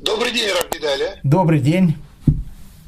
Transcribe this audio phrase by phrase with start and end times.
[0.00, 1.20] Добрый день, Рабгидаля.
[1.22, 1.94] Добрый день.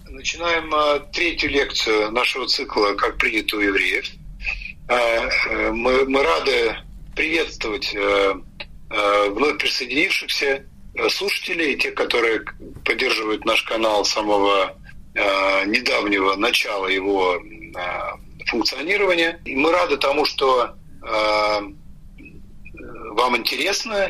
[0.09, 4.07] Начинаем а, третью лекцию нашего цикла «Как принято у евреев».
[4.89, 6.75] А, э, мы, мы рады
[7.15, 8.35] приветствовать э,
[8.89, 10.65] э, вновь присоединившихся
[11.11, 12.45] слушателей, тех, которые
[12.83, 14.75] поддерживают наш канал с самого
[15.67, 17.43] недавнего начала его
[18.47, 19.39] функционирования.
[19.45, 20.75] И мы рады тому, что
[23.11, 24.07] вам интересно,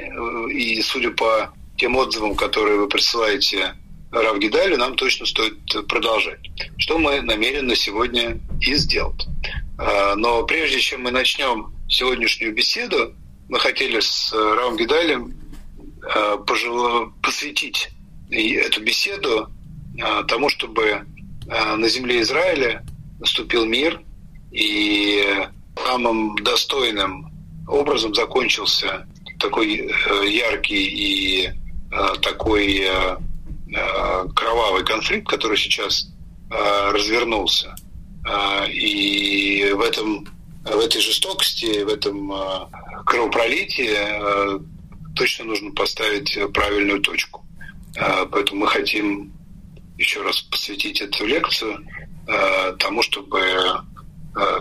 [0.48, 1.52] и судя по
[1.82, 3.74] тем отзывам, которые вы присылаете
[4.12, 6.38] Равгидалю, нам точно стоит продолжать.
[6.76, 9.26] Что мы намерены сегодня и сделать.
[9.78, 13.16] А, но прежде чем мы начнем сегодняшнюю беседу,
[13.48, 15.34] мы хотели с Равгидалем
[16.14, 17.90] а, посвятить
[18.30, 19.50] эту беседу
[20.00, 21.04] а, тому, чтобы
[21.48, 22.86] на земле Израиля
[23.18, 24.00] наступил мир
[24.52, 25.48] и
[25.84, 27.32] самым достойным
[27.66, 29.08] образом закончился
[29.40, 31.61] такой э, яркий и Э,
[32.22, 33.16] такой э,
[33.74, 36.08] э, кровавый конфликт, который сейчас
[36.50, 37.74] развернулся.
[38.68, 40.28] И в, этом,
[40.64, 42.30] в этой жестокости, в этом
[43.06, 43.96] кровопролитии
[45.16, 47.42] точно нужно поставить правильную точку.
[48.30, 49.32] Поэтому мы хотим
[49.96, 51.86] еще раз посвятить эту лекцию
[52.78, 53.40] тому, чтобы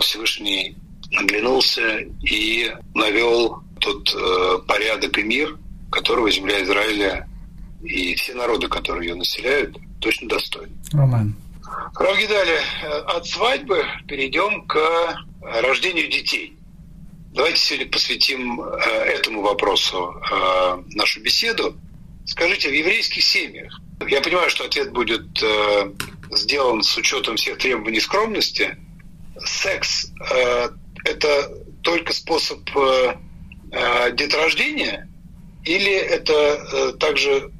[0.00, 0.74] Всевышний
[1.14, 5.58] оглянулся и навел тот порядок и мир,
[5.90, 7.28] которого земля Израиля
[7.82, 10.72] и все народы, которые ее населяют, точно достойны.
[10.92, 11.34] Роман.
[11.94, 12.58] Равгидали,
[13.06, 14.78] от свадьбы перейдем к
[15.40, 16.56] рождению детей.
[17.34, 18.64] Давайте сегодня посвятим э,
[19.04, 21.74] этому вопросу э, нашу беседу.
[22.26, 25.92] Скажите, в еврейских семьях, я понимаю, что ответ будет э,
[26.30, 28.76] сделан с учетом всех требований скромности,
[29.44, 30.12] секс–
[31.04, 32.60] это только способ
[34.12, 35.08] деторождения
[35.64, 37.50] или это э, также э,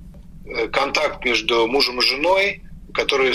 [0.72, 2.62] контакт между мужем и женой,
[2.94, 3.32] который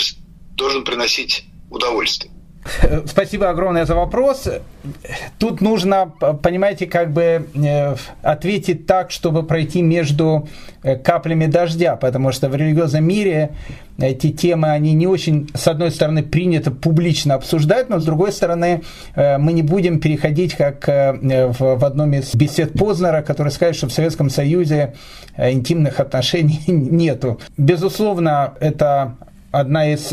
[0.52, 2.32] должен приносить удовольствие?
[3.06, 4.48] Спасибо огромное за вопрос.
[5.38, 6.12] Тут нужно,
[6.42, 10.48] понимаете, как бы э, ответить так, чтобы пройти между
[10.82, 13.50] э, каплями дождя, потому что в религиозном мире
[13.98, 18.82] эти темы, они не очень, с одной стороны, принято публично обсуждать, но с другой стороны,
[19.14, 23.92] э, мы не будем переходить, как в одном из бесед Познера, который скажет, что в
[23.92, 24.94] Советском Союзе
[25.36, 27.40] интимных отношений нету.
[27.56, 29.16] Безусловно, это
[29.50, 30.12] одна из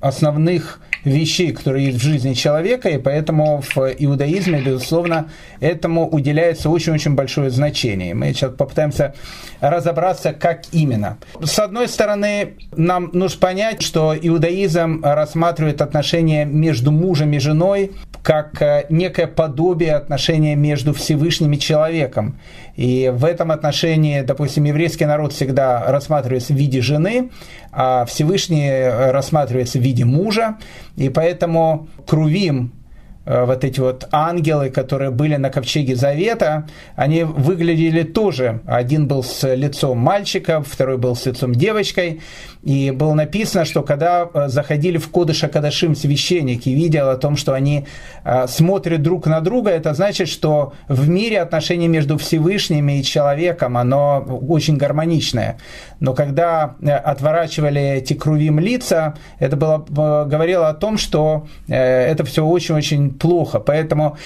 [0.00, 5.30] основных вещей, которые есть в жизни человека, и поэтому в иудаизме, безусловно,
[5.60, 8.14] этому уделяется очень-очень большое значение.
[8.14, 9.14] Мы сейчас попытаемся
[9.60, 11.18] разобраться, как именно.
[11.42, 17.92] С одной стороны, нам нужно понять, что иудаизм рассматривает отношения между мужем и женой
[18.22, 22.38] как э, некое подобие отношения между Всевышним и человеком.
[22.76, 27.30] И в этом отношении, допустим, еврейский народ всегда рассматривается в виде жены,
[27.72, 28.70] а Всевышний
[29.10, 30.58] рассматривается в виде мужа.
[30.96, 32.81] И поэтому Крувим, Э,
[33.24, 36.66] вот эти вот ангелы, которые были на ковчеге Завета,
[36.96, 38.60] они выглядели тоже.
[38.66, 42.20] Один был с лицом мальчика, второй был с лицом девочкой.
[42.62, 47.54] И было написано, что когда э, заходили в Кодыша Кадашим священники, видел о том, что
[47.54, 47.86] они
[48.24, 53.76] э, смотрят друг на друга, это значит, что в мире отношение между Всевышним и человеком,
[53.76, 55.58] оно очень гармоничное.
[55.98, 63.11] Но когда отворачивали эти крувим лица, это было, говорило о том, что это все очень-очень
[63.18, 63.60] плохо.
[63.60, 64.16] Поэтому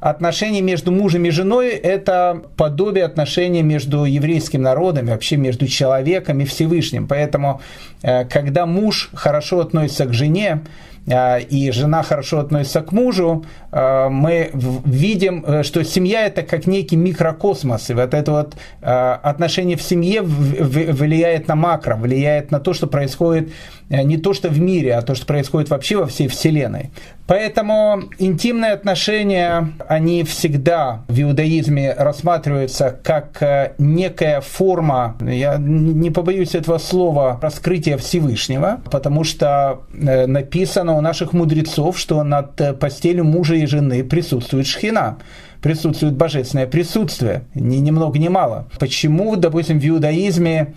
[0.00, 6.44] отношения между мужем и женой– это подобие отношений между еврейским народом, вообще между человеком и
[6.44, 7.06] Всевышним.
[7.06, 7.60] Поэтому,
[8.02, 10.62] э, когда муж хорошо относится к жене,
[11.06, 16.96] э, и жена хорошо относится к мужу, э, мы видим, что семья это как некий
[16.96, 22.86] микрокосмос, и вот это вот отношение в семье влияет на макро, влияет на то, что
[22.86, 23.50] происходит
[23.90, 26.90] не то, что в мире, а то, что происходит вообще во всей Вселенной.
[27.30, 36.56] Поэтому интимные отношения, они всегда в иудаизме рассматриваются как э, некая форма, я не побоюсь
[36.56, 43.24] этого слова, раскрытия Всевышнего, потому что э, написано у наших мудрецов, что над э, постелью
[43.24, 45.18] мужа и жены присутствует шхина
[45.60, 48.66] присутствует божественное присутствие, ни, ни много ни мало.
[48.78, 50.74] Почему, допустим, в иудаизме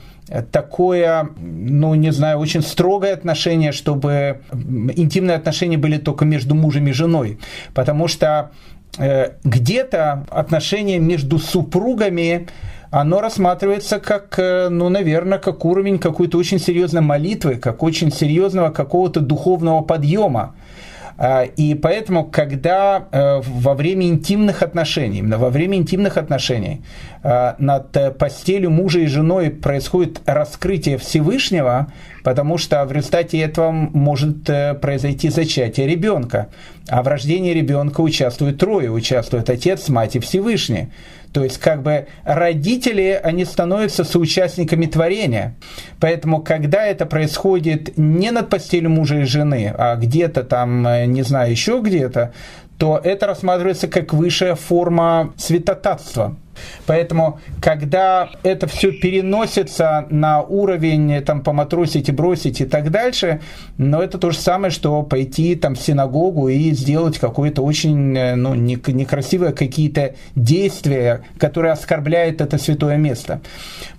[0.52, 4.42] такое, ну, не знаю, очень строгое отношение, чтобы
[4.96, 7.40] интимные отношения были только между мужем и женой.
[7.74, 8.52] Потому что
[8.98, 12.48] э, где-то отношения между супругами
[12.94, 18.70] оно рассматривается как, э, ну, наверное, как уровень какой-то очень серьезной молитвы, как очень серьезного
[18.70, 20.56] какого-то духовного подъема.
[21.18, 26.82] А, и поэтому, когда э, во время интимных отношений, именно во время интимных отношений
[27.24, 31.88] э, над постелью мужа и женой происходит раскрытие Всевышнего,
[32.24, 36.50] потому что в результате этого может э, произойти зачатие ребенка.
[36.88, 40.90] А в рождении ребенка участвуют трое, участвуют отец, мать и Всевышний.
[41.34, 45.56] То есть, как бы родители, они становятся соучастниками творения.
[46.00, 51.24] Поэтому, когда это происходит не над постелью мужа и жены, а где-то там, э, не
[51.24, 52.34] знаю, еще где-то,
[52.78, 56.38] то это рассматривается как высшая форма святотатства.
[56.86, 63.42] Поэтому, когда это все переносится на уровень там, поматросить и бросить и так дальше,
[63.78, 68.36] но это то же самое, что пойти там, в синагогу и сделать какое-то очень э,
[68.36, 73.42] ну, некрасивое какие-то действия, которые оскорбляют это святое место.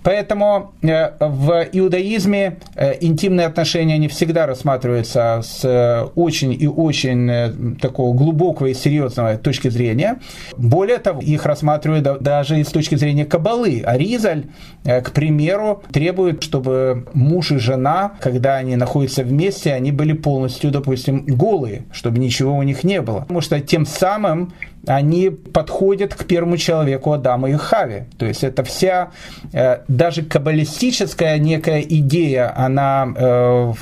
[0.03, 8.13] Поэтому э, в иудаизме э, интимные отношения не всегда рассматриваются с очень и очень такого
[8.13, 10.19] глубокого и серьезного точки зрения.
[10.57, 13.81] Более того, их рассматривают даже даже с точки зрения кабалы.
[13.85, 14.45] Аризаль,
[14.83, 20.71] э, к примеру, требует, чтобы муж и жена, когда они находятся вместе, они были полностью,
[20.71, 23.21] допустим, голые, чтобы ничего у них не было.
[23.21, 24.53] Потому что тем самым
[24.87, 28.07] они подходят к первому человеку Адаму и Хаве.
[28.17, 29.11] То есть это вся,
[29.53, 33.73] э, даже каббалистическая некая идея, она э,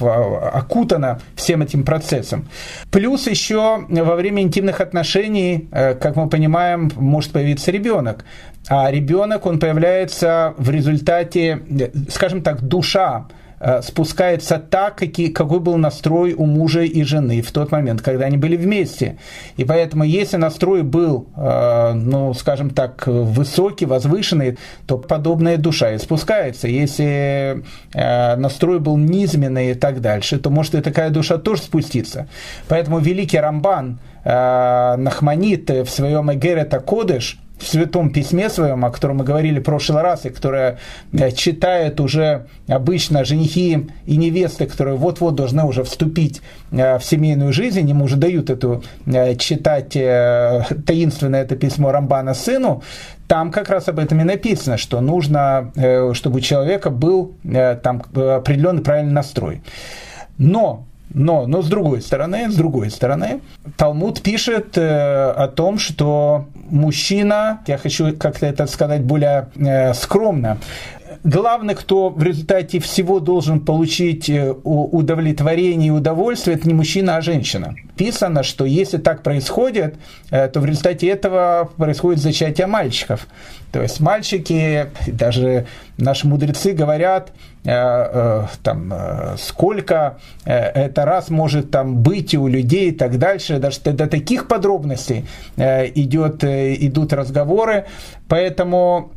[0.53, 2.47] окутана всем этим процессом.
[2.91, 8.25] Плюс еще во время интимных отношений, э, как мы понимаем, может появиться ребенок.
[8.69, 11.59] А ребенок, он появляется в результате,
[12.09, 13.27] скажем так, душа
[13.81, 18.37] спускается так, какие, какой был настрой у мужа и жены в тот момент, когда они
[18.37, 19.17] были вместе.
[19.57, 25.97] И поэтому, если настрой был, э, ну, скажем так, высокий, возвышенный, то подобная душа и
[25.97, 26.67] спускается.
[26.67, 27.63] Если
[27.93, 32.27] э, настрой был низменный и так дальше, то может и такая душа тоже спуститься.
[32.67, 39.23] Поэтому великий Рамбан Нахманит в своем Эгерета Кодыш– в Святом Письме своем, о котором мы
[39.23, 40.79] говорили в прошлый раз, и которое
[41.13, 46.41] э, читают уже обычно женихи и невесты, которые вот-вот должны уже вступить
[46.71, 52.83] э, в семейную жизнь, ему уже дают эту э, читать таинственное это письмо Рамбана сыну,
[53.27, 55.71] там как раз об этом и написано, что нужно,
[56.13, 59.61] чтобы у человека был там определенный правильный настрой.
[60.37, 63.41] Но но, но с другой стороны, с другой стороны,
[63.77, 70.57] Талмуд пишет э, о том, что мужчина, я хочу как-то это сказать более э, скромно,
[71.23, 77.21] главный, кто в результате всего должен получить э, удовлетворение и удовольствие, это не мужчина, а
[77.21, 77.75] женщина.
[77.95, 79.95] Писано, что если так происходит,
[80.31, 83.27] э, то в результате этого происходит зачатие мальчиков.
[83.71, 85.65] То есть мальчики, даже
[85.97, 87.31] наши мудрецы говорят,
[87.63, 88.93] э, там,
[89.37, 95.25] сколько это раз может там быть у людей и так дальше, даже до таких подробностей
[95.57, 97.85] идет, идут разговоры,
[98.27, 99.11] поэтому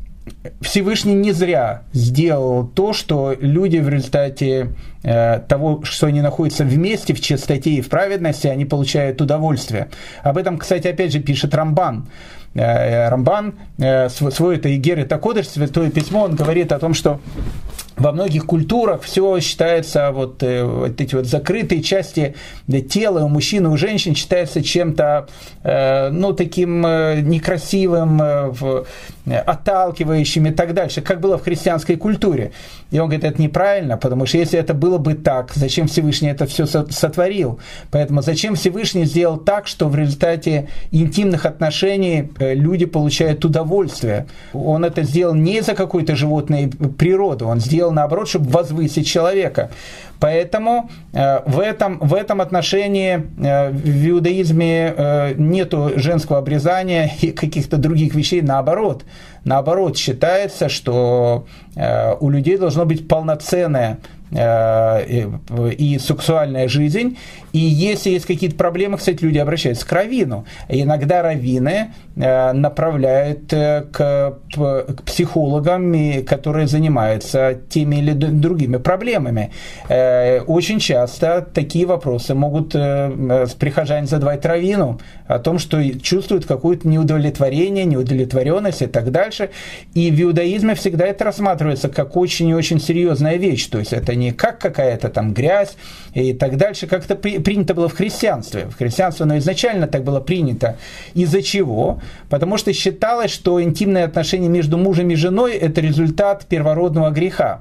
[0.61, 7.15] Всевышний не зря сделал то, что люди в результате э, того, что они находятся вместе
[7.15, 9.89] в чистоте и в праведности, они получают удовольствие.
[10.23, 12.09] Об этом, кстати, опять же пишет Рамбан.
[12.55, 17.21] Э, Рамбан, э, свой это Игер это Кодыш, Святое Письмо, он говорит о том, что
[17.97, 22.35] во многих культурах все считается, вот, вот эти вот закрытые части
[22.91, 25.29] тела у мужчин и у женщин считается чем-то,
[26.13, 28.21] ну, таким некрасивым,
[29.35, 32.53] отталкивающим и так дальше, как было в христианской культуре.
[32.91, 36.47] И он говорит, это неправильно, потому что если это было бы так, зачем Всевышний это
[36.47, 37.59] все сотворил?
[37.91, 44.27] Поэтому зачем Всевышний сделал так, что в результате интимных отношений люди получают удовольствие?
[44.53, 49.71] Он это сделал не за какую-то животную природу, он сделал наоборот, чтобы возвысить человека.
[50.21, 57.31] Поэтому э, в, этом, в этом отношении э, в иудаизме э, нет женского обрезания и
[57.33, 59.05] каких-то других вещей, наоборот.
[59.45, 61.47] Наоборот, считается, что
[62.19, 63.99] у людей должно быть полноценное
[64.33, 67.17] и сексуальная жизнь,
[67.57, 70.45] и если есть какие-то проблемы, кстати, люди обращаются к раввину.
[70.69, 74.35] иногда раввины э, направляют э, к,
[75.07, 79.53] психологам, которые занимаются теми или другими проблемами.
[79.89, 87.87] Э, очень часто такие вопросы могут прихожане задавать раввину о том, что чувствуют какое-то неудовлетворение,
[87.87, 89.49] неудовлетворенность и так дальше.
[89.95, 93.67] И в иудаизме всегда это рассматривается как очень и очень серьезная вещь.
[93.69, 95.75] То есть это не как какая-то там грязь
[96.13, 98.67] и так дальше, как-то принято было в христианстве.
[98.69, 100.77] В христианстве оно изначально так было принято.
[101.15, 102.01] Из-за чего?
[102.29, 107.61] Потому что считалось, что интимные отношения между мужем и женой– это результат первородного греха.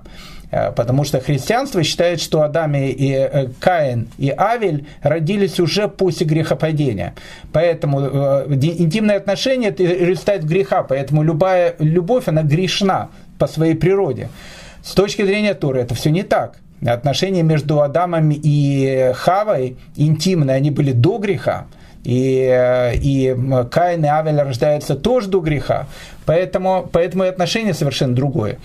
[0.75, 7.13] Потому что христианство считает, что Адам и Каин и Авель родились уже после грехопадения.
[7.53, 14.29] Поэтому интимные отношения– это результат греха, поэтому любая любовь, она грешна по своей природе.
[14.83, 16.55] С точки зрения Торы это все не так.
[16.85, 21.65] Отношения между Адамом и Хавой интимные, они были до греха.
[22.03, 23.35] И, и
[23.71, 25.87] Каин и Авель рождаются тоже до греха.
[26.25, 28.59] Поэтому, поэтому и отношение совершенно другое.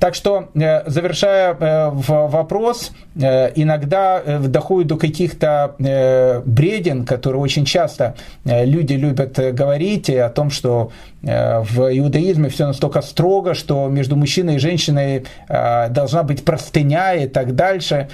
[0.00, 5.74] Так что, э, завершая э, вопрос, э, иногда доходит до каких-то
[6.46, 8.14] бреден, которые очень часто
[8.44, 10.90] люди любят говорить о том, что
[11.22, 17.54] в иудаизме все настолько строго, что между мужчиной и женщиной должна быть простыня и так
[17.54, 18.08] дальше.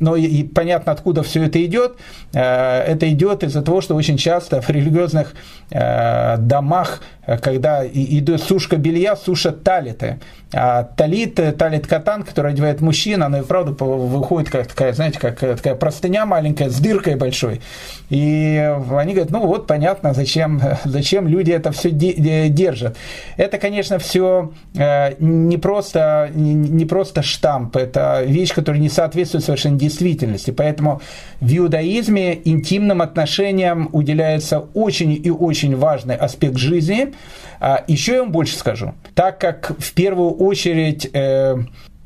[0.00, 1.98] Но и понятно, откуда все это идет.
[2.32, 5.34] Это идет из-за того, что очень часто в религиозных
[5.70, 7.00] домах,
[7.40, 10.18] когда идет сушка белья, сушат талиты.
[10.52, 15.38] А талит, талит катан, который одевает мужчина, она и правда выходит как такая, знаете, как
[15.38, 17.60] такая простыня маленькая с дыркой большой.
[18.10, 22.96] И они говорят, ну вот понятно, зачем, зачем люди это все держат.
[23.36, 29.78] Это, конечно, все э, не просто, не просто штамп, это вещь, которая не соответствует совершенно
[29.78, 30.50] действительности.
[30.50, 31.00] Поэтому
[31.40, 37.14] в иудаизме интимным отношениям уделяется очень и очень важный аспект жизни.
[37.60, 38.94] А еще я вам больше скажу.
[39.14, 41.56] Так как в первую очередь э,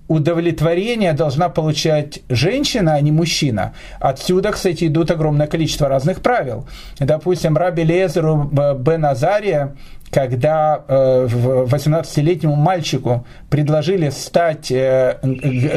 [0.09, 3.73] удовлетворение должна получать женщина, а не мужчина.
[3.99, 6.67] Отсюда, кстати, идут огромное количество разных правил.
[6.99, 9.75] Допустим, Раби Лезеру Бен Азария,
[10.11, 15.19] когда э, 18-летнему мальчику предложили стать э,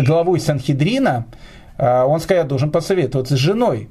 [0.05, 1.25] главой Санхедрина,
[1.77, 3.89] э, он сказал, я должен посоветоваться с женой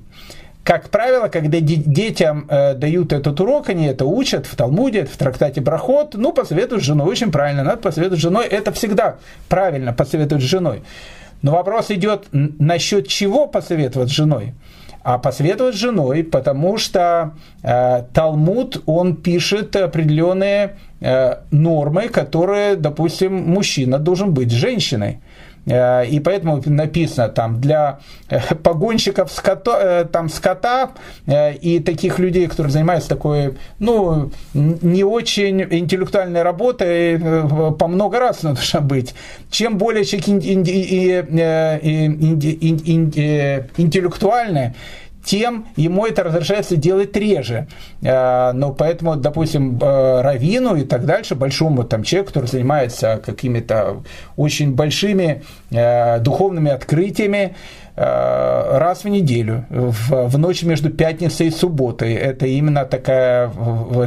[0.65, 5.61] как правило, когда детям э, дают этот урок, они это учат в Талмуде, в трактате
[5.61, 9.17] Брахот, ну, посоветуют с женой, очень правильно, надо посоветовать с женой, это всегда
[9.49, 10.83] правильно посоветовать с женой.
[11.43, 14.55] Но вопрос идет насчет чего посоветовать с женой.
[15.03, 23.35] А посоветовать с женой, потому что э, Талмуд, он пишет определенные э, нормы, которые, допустим,
[23.35, 25.21] мужчина должен быть женщиной.
[25.67, 30.91] Э, и поэтому написано там для э, погонщиков скота, э, там, скота
[31.27, 38.81] и таких людей, которые занимаются такой, ну, не очень интеллектуальной работой, по много раз нужно
[38.83, 39.15] быть.
[39.51, 40.29] Чем более человек
[43.77, 44.75] интеллектуальный,
[45.25, 47.67] тем ему это разрешается делать реже.
[48.05, 54.03] А, но поэтому, допустим, э, равину и так дальше, большому там человеку, который занимается какими-то
[54.37, 57.57] очень большими э, духовными открытиями,
[57.97, 62.13] э, раз в неделю, в, в ночь между пятницей и субботой.
[62.13, 63.51] Это именно такая,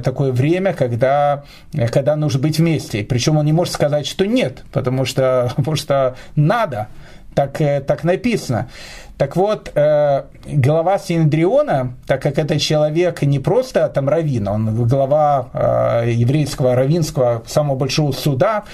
[0.03, 1.43] такое время, когда,
[1.91, 3.03] когда нужно быть вместе.
[3.03, 6.89] Причем он не может сказать, что нет, потому что, потому что надо,
[7.33, 8.69] так, так написано.
[9.17, 16.03] Так вот, э, глава Синдриона, так как это человек не просто там раввин, он глава
[16.05, 18.65] э, еврейского равинского самого большого суда,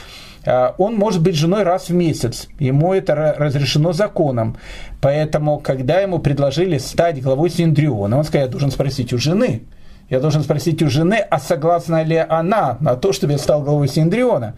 [0.43, 2.49] э, он может быть женой раз в месяц.
[2.59, 4.57] Ему это разрешено законом.
[4.99, 9.61] Поэтому, когда ему предложили стать главой Синдриона, он сказал, я должен спросить у жены.
[10.09, 13.87] Я должен спросить у жены, а согласна ли она на то, чтобы я стал главой
[13.87, 14.55] Синдриона.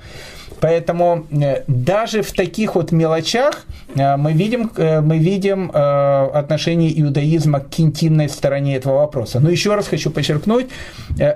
[0.60, 7.60] Поэтому э, даже в таких вот мелочах э, мы видим, э, мы видим отношение иудаизма
[7.60, 9.40] к интимной стороне этого вопроса.
[9.40, 10.68] Но еще раз хочу подчеркнуть,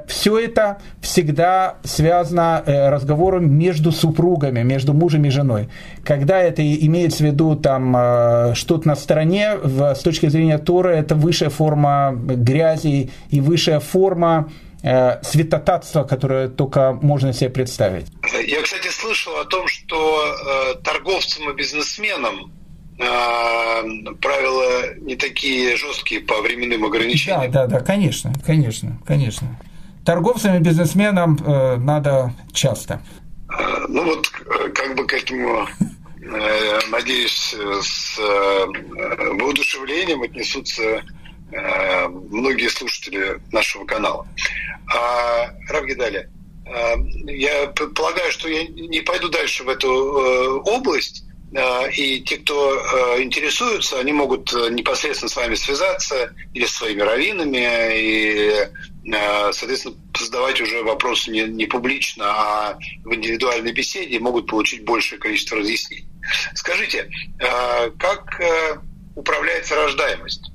[0.08, 5.70] все это всегда связано разговором между супругами, между мужем и женой.
[6.04, 11.50] Когда это имеется в виду там что-то на стороне, с точки зрения Тора, это высшая
[11.50, 14.50] форма грязи и высшая форма
[14.84, 18.08] э, святотатства, которое только можно себе представить.
[18.46, 22.52] Я, кстати, слышал о том, что э, торговцам и бизнесменам
[22.98, 27.52] э, правила не такие жесткие по временным ограничениям.
[27.52, 29.60] Да, да, да, конечно, конечно, конечно.
[30.06, 33.02] Торговцам и бизнесменам э, надо часто.
[33.50, 35.68] Э, ну вот, э, как бы к этому
[36.22, 41.02] э, надеюсь, с воодушевлением отнесутся Э,
[41.51, 44.27] многие слушатели нашего канала.
[44.94, 46.29] А, Равгидали,
[46.65, 51.24] э, я полагаю, что я не пойду дальше в эту э, область,
[51.98, 52.75] и те, кто
[53.20, 58.68] интересуются, они могут непосредственно с вами связаться или с своими раввинами, и,
[59.51, 65.58] соответственно, задавать уже вопросы не, не публично, а в индивидуальной беседе могут получить большее количество
[65.58, 66.06] разъяснений.
[66.53, 67.10] Скажите,
[67.98, 68.39] как
[69.15, 70.51] управляется рождаемость?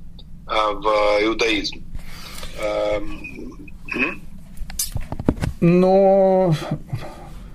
[0.47, 0.85] А, в
[1.23, 1.83] иудаизм.
[5.61, 6.55] Но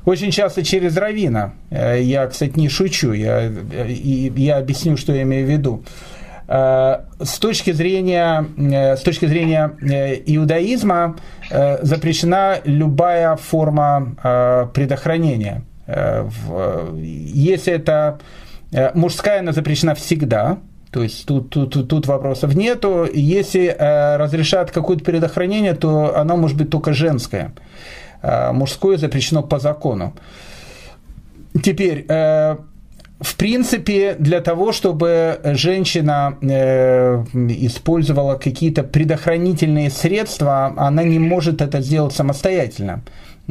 [0.04, 1.52] Очень часто через равина.
[1.70, 5.84] Я, кстати, не шучу, я, я объясню, что я имею в виду.
[6.48, 9.72] С точки зрения, с точки зрения
[10.26, 11.16] иудаизма
[11.50, 15.62] запрещена любая форма предохранения.
[16.96, 18.18] Если это
[18.94, 20.58] мужская, она запрещена всегда,
[20.90, 23.08] то есть тут, тут, тут вопросов нету.
[23.12, 27.52] Если э, разрешат какое-то предохранение, то оно может быть только женское.
[28.22, 30.14] Э, мужское запрещено по закону.
[31.62, 32.56] Теперь, э,
[33.20, 41.80] в принципе, для того, чтобы женщина э, использовала какие-то предохранительные средства, она не может это
[41.82, 43.02] сделать самостоятельно.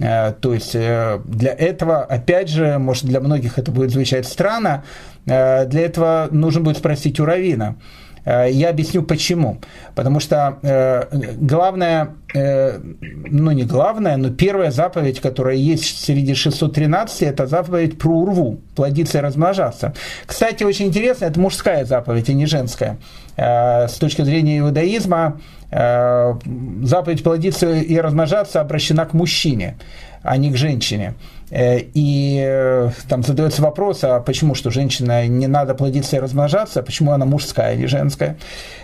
[0.02, 4.84] Э, то есть э, для этого, опять же, может для многих это будет звучать странно,
[5.30, 7.76] Э, для этого нужно будет спросить у Равина.
[8.26, 9.60] Я объясню почему.
[9.96, 11.06] Потому что э,
[11.38, 18.60] главное, ну не главное, но первая заповедь, которая есть среди 613, это заповедь про урву,
[18.76, 19.94] плодиться и размножаться.
[20.28, 22.98] Кстати, очень интересно, это мужская заповедь, а не женская.
[23.36, 25.40] С точки зрения иудаизма,
[25.72, 29.78] заповедь плодиться и размножаться обращена к мужчине,
[30.24, 31.14] а не к женщине.
[31.52, 36.84] Э, и э, там задается вопрос, а почему, что женщина не надо плодиться и размножаться,
[36.84, 38.38] почему она мужская, а не женская.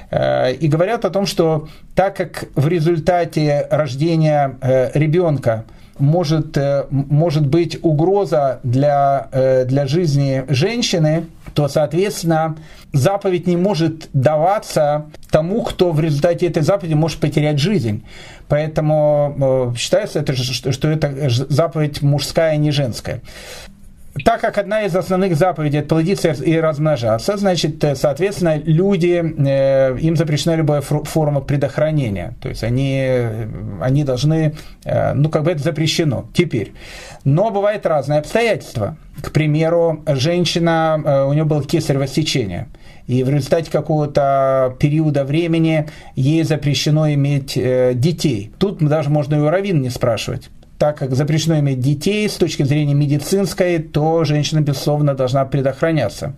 [0.09, 4.57] Э, и говорят о том, что так как в результате рождения
[4.93, 5.65] ребенка
[5.97, 6.57] может,
[6.89, 9.29] может быть угроза для,
[9.65, 11.25] для жизни женщины,
[11.55, 12.57] то, соответственно,
[12.91, 18.03] заповедь не может даваться тому, кто в результате этой заповеди может потерять жизнь.
[18.47, 23.21] Поэтому э, считается, это, что это заповедь мужская, а не женская.
[24.23, 29.97] Так как одна из основных заповедей– это плодиться и размножаться, значит, э, соответственно, люди, э,
[29.99, 32.33] им запрещена любая форма предохранения.
[32.41, 33.05] То есть они,
[33.81, 34.55] они должны,
[34.85, 36.29] ну, как бы это запрещено.
[36.33, 36.73] Теперь.
[37.25, 38.97] Но бывают разные обстоятельства.
[39.21, 42.67] К примеру, женщина, у нее было кесарево сечение–
[43.07, 48.51] и в результате какого-то периода времени ей запрещено иметь э, детей.
[48.57, 49.49] Тут даже можно и у
[49.81, 55.45] не спрашивать так как запрещено иметь детей с точки зрения медицинской, то женщина, безусловно, должна
[55.45, 56.33] предохраняться.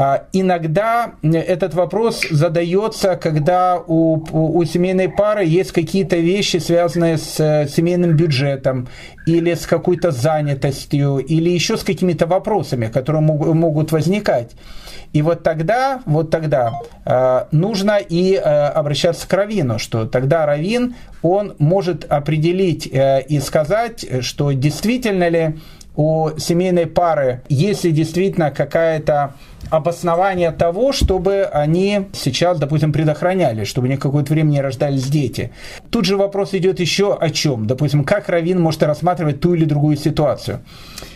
[0.00, 7.40] А, иногда этот вопрос задается, когда у, у, семейной пары есть какие-то вещи, связанные с
[7.40, 8.86] э, семейным бюджетом
[9.26, 14.52] или с какой-то занятостью, или еще с какими-то вопросами, которые могут возникать.
[15.12, 20.94] И вот тогда, вот тогда э, нужно и э, обращаться к раввину, что тогда раввин,
[21.22, 25.56] он может определить и сказать, что действительно ли
[25.96, 29.34] у семейной пары, если действительно какая-то
[29.70, 35.52] обоснование того, чтобы они сейчас, допустим, предохраняли, чтобы они какое-то время не рождались дети.
[35.90, 37.66] Тут же вопрос идет еще о чем.
[37.66, 40.60] Допустим, как Равин может рассматривать ту или другую ситуацию.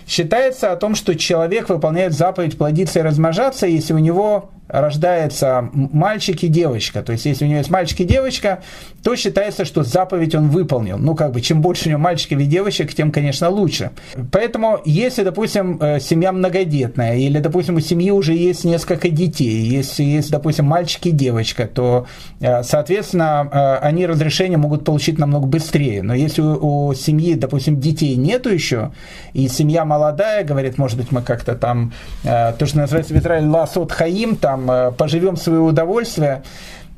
[0.07, 6.43] Считается о том, что человек выполняет заповедь плодиться и размножаться, если у него рождается мальчик
[6.45, 7.03] и девочка.
[7.03, 8.63] То есть, если у него есть мальчик и девочка,
[9.03, 10.97] то считается, что заповедь он выполнил.
[10.97, 13.91] Ну, как бы, чем больше у него мальчиков и девочек, тем, конечно, лучше.
[14.31, 20.05] Поэтому, если, допустим, э, семья многодетная, или, допустим, у семьи уже есть несколько детей, если
[20.05, 22.07] есть, допустим, мальчик и девочка, то,
[22.41, 26.03] э, соответственно, э, они разрешение могут получить намного быстрее.
[26.03, 28.93] Но если у, семьи, допустим, детей нету еще,
[29.33, 33.93] и семья молодая, говорит, может быть, мы как-то там, то, что называется в Израиле ласот
[33.93, 36.43] хаим, там, там э, поживем в свое удовольствие,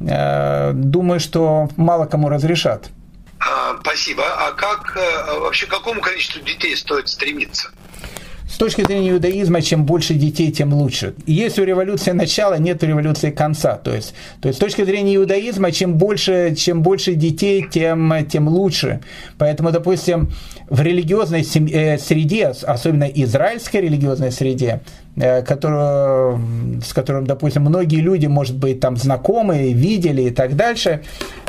[0.01, 2.88] э, думаю, что мало кому разрешат.
[3.38, 4.25] А, спасибо.
[4.25, 7.69] А как э, вообще к какому количеству детей стоит стремиться?
[8.49, 11.14] С точки зрения иудаизма, чем больше детей, тем лучше.
[11.27, 13.77] Есть у революции начала, нет у революции конца.
[13.77, 18.49] То есть, то есть с точки зрения иудаизма, чем больше, чем больше детей, тем, тем
[18.49, 19.01] лучше.
[19.38, 20.31] Поэтому, допустим,
[20.69, 24.83] в религиозной среде, особенно израильской религиозной среде,
[25.16, 26.40] которую,
[26.85, 31.03] с которым, допустим, многие люди, может быть, там знакомые, видели и так дальше.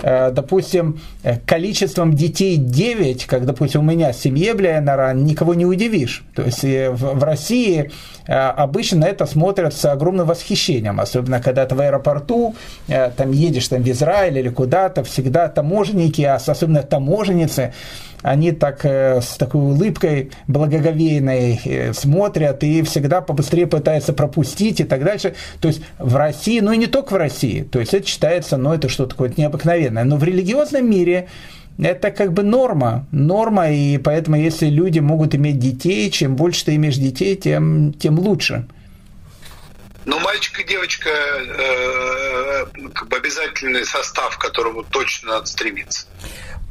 [0.04, 5.56] Э, допустим, э, количеством детей 9, как, допустим, у меня в семье, бля, наран, никого
[5.56, 6.24] не удивишь.
[6.36, 7.92] То есть в, в России
[8.28, 12.56] обычно это смотрят с огромным восхищением, особенно когда ты в аэропорту,
[12.88, 17.74] там едешь там в Израиль или куда-то, всегда таможенники, а особенно таможенницы,
[18.26, 24.84] они так э, с такой улыбкой благоговейной э, смотрят и всегда побыстрее пытаются пропустить и
[24.84, 25.36] так дальше.
[25.62, 28.74] То есть в России, ну и не только в России, то есть это считается, ну
[28.74, 31.30] это что-то такое необыкновенное, но в религиозном мире
[31.78, 36.76] это как бы норма, норма, и поэтому если люди могут иметь детей, чем больше ты
[36.76, 38.66] имеешь детей, тем, тем лучше.
[40.06, 46.08] Но мальчик и девочка э, как бы обязательный состав, к которому точно надо стремиться.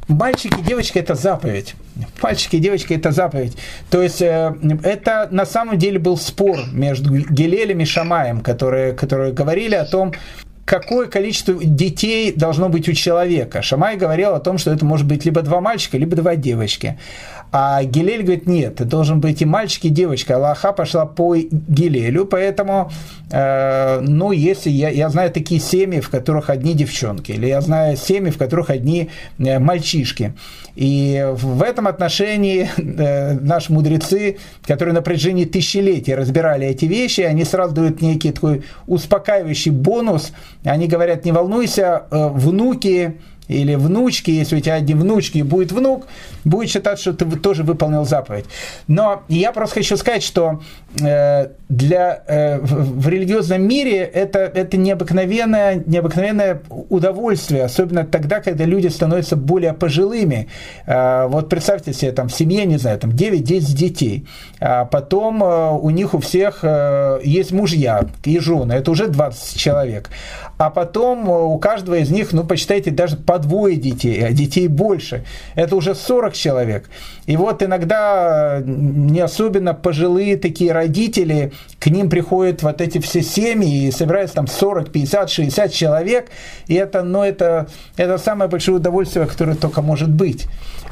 [0.07, 1.75] Мальчики девочки это заповедь.
[2.21, 3.57] Мальчики девочки это заповедь.
[3.89, 9.33] То есть э, это на самом деле был спор между Гелелем и Шамаем, которые, которые
[9.33, 10.13] говорили о том,
[10.65, 13.61] какое количество детей должно быть у человека.
[13.61, 16.99] Шамай говорил о том, что это может быть либо два мальчика, либо два девочки.
[17.51, 20.35] А Гилель говорит, нет, должен быть и мальчик, и девочка.
[20.35, 22.91] Аллаха пошла по Гилелю, поэтому,
[23.31, 27.97] э, ну, если я, я знаю такие семьи, в которых одни девчонки, или я знаю
[27.97, 30.33] семьи, в которых одни э, мальчишки.
[30.75, 37.45] И в этом отношении э, наши мудрецы, которые на протяжении тысячелетий разбирали эти вещи, они
[37.45, 40.33] сразу дают некий такой успокаивающий бонус.
[40.65, 43.15] Они говорят, не волнуйся, э, внуки
[43.47, 46.07] или внучки, если у тебя одни внучки и будет внук,
[46.43, 48.45] будет считать, что ты тоже выполнил заповедь.
[48.87, 50.61] Но я просто хочу сказать, что
[51.01, 58.87] э, для, э, в религиозном мире это, это необыкновенное, необыкновенное удовольствие, особенно тогда, когда люди
[58.87, 60.47] становятся более пожилыми.
[60.85, 64.27] Э, вот представьте себе, там в семье, не знаю, там 9-10 детей,
[64.59, 69.57] а потом э, у них у всех э, есть мужья и жены, это уже 20
[69.57, 70.09] человек
[70.57, 74.67] а потом э, у каждого из них, ну, почитайте, даже по двое детей, а детей
[74.67, 75.23] больше.
[75.55, 76.89] Это уже 40 человек.
[77.25, 83.87] И вот иногда не особенно пожилые такие родители, к ним приходят вот эти все семьи
[83.87, 86.27] и собираются там 40, 50, 60 человек.
[86.67, 87.67] И это, ну, это,
[87.97, 90.47] это самое большое удовольствие, которое только может быть.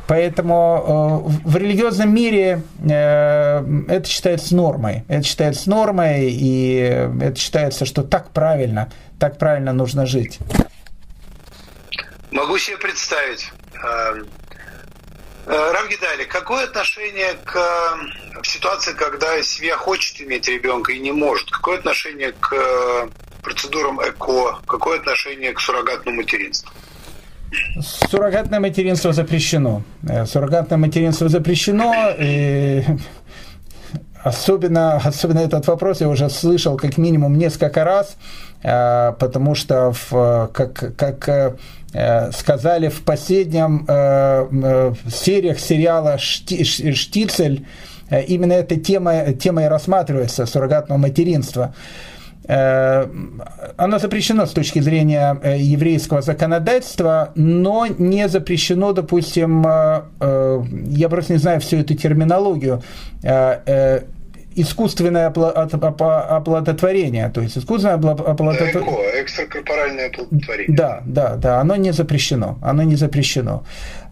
[0.08, 5.03] Поэтому э, в религиозном мире э, это считается нормой.
[5.08, 6.75] Это считается нормой, и
[7.21, 10.39] это считается, что так правильно, так правильно нужно жить.
[12.33, 13.51] Могу себе представить.
[13.75, 14.23] Э,
[15.45, 17.53] э Равгидали, какое отношение к
[18.41, 21.49] в ситуации, когда семья хочет иметь ребенка и не может?
[21.51, 23.09] Какое отношение к
[23.43, 24.59] процедурам ЭКО?
[24.65, 26.71] Какое отношение к суррогатному материнству?
[28.09, 29.83] Суррогатное материнство запрещено.
[30.07, 31.93] Э, суррогатное материнство запрещено.
[32.17, 32.83] И
[34.23, 38.15] особенно, особенно этот вопрос я уже слышал как минимум несколько раз,
[38.63, 41.55] э, потому что, в, как, как э,
[42.32, 43.86] сказали в последнем
[45.10, 47.67] сериях сериала «Штицель»,
[48.27, 51.73] именно эта тема, тема и рассматривается, суррогатного материнства.
[52.45, 53.08] Э,
[53.77, 61.34] оно запрещено с точки зрения э, еврейского законодательства, но не запрещено, допустим, э, я просто
[61.34, 62.84] не знаю всю эту терминологию,
[64.55, 69.23] искусственное оплодотворение, то есть искусственное оплодотворение.
[69.23, 70.77] экстракорпоральное оплодотворение.
[70.77, 73.63] Да, да, да, оно не запрещено, оно не запрещено.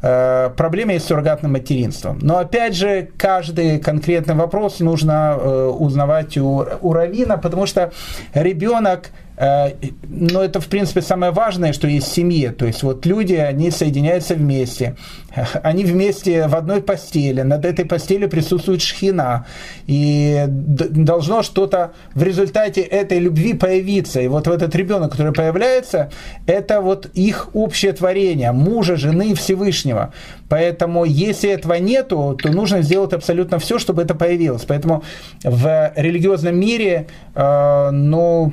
[0.02, 2.20] Э, проблема есть с суррогатным материнством.
[2.22, 7.92] Но опять же, каждый конкретный вопрос нужно э, узнавать у, у равина, потому что
[8.34, 12.52] ребенок но это, в принципе, самое важное, что есть в семье.
[12.52, 14.96] То есть вот люди, они соединяются вместе,
[15.64, 19.48] они вместе в одной постели, над этой постелью присутствует шхина,
[19.88, 24.22] и должно что-то в результате этой любви появиться.
[24.22, 26.12] И вот этот ребенок, который появляется,
[26.46, 30.14] это вот их общее творение, мужа, жены Всевышнего.
[30.50, 34.66] Поэтому, если этого нету, то нужно сделать абсолютно все, чтобы это появилось.
[34.68, 35.04] Поэтому
[35.44, 38.52] в религиозном мире, э, ну,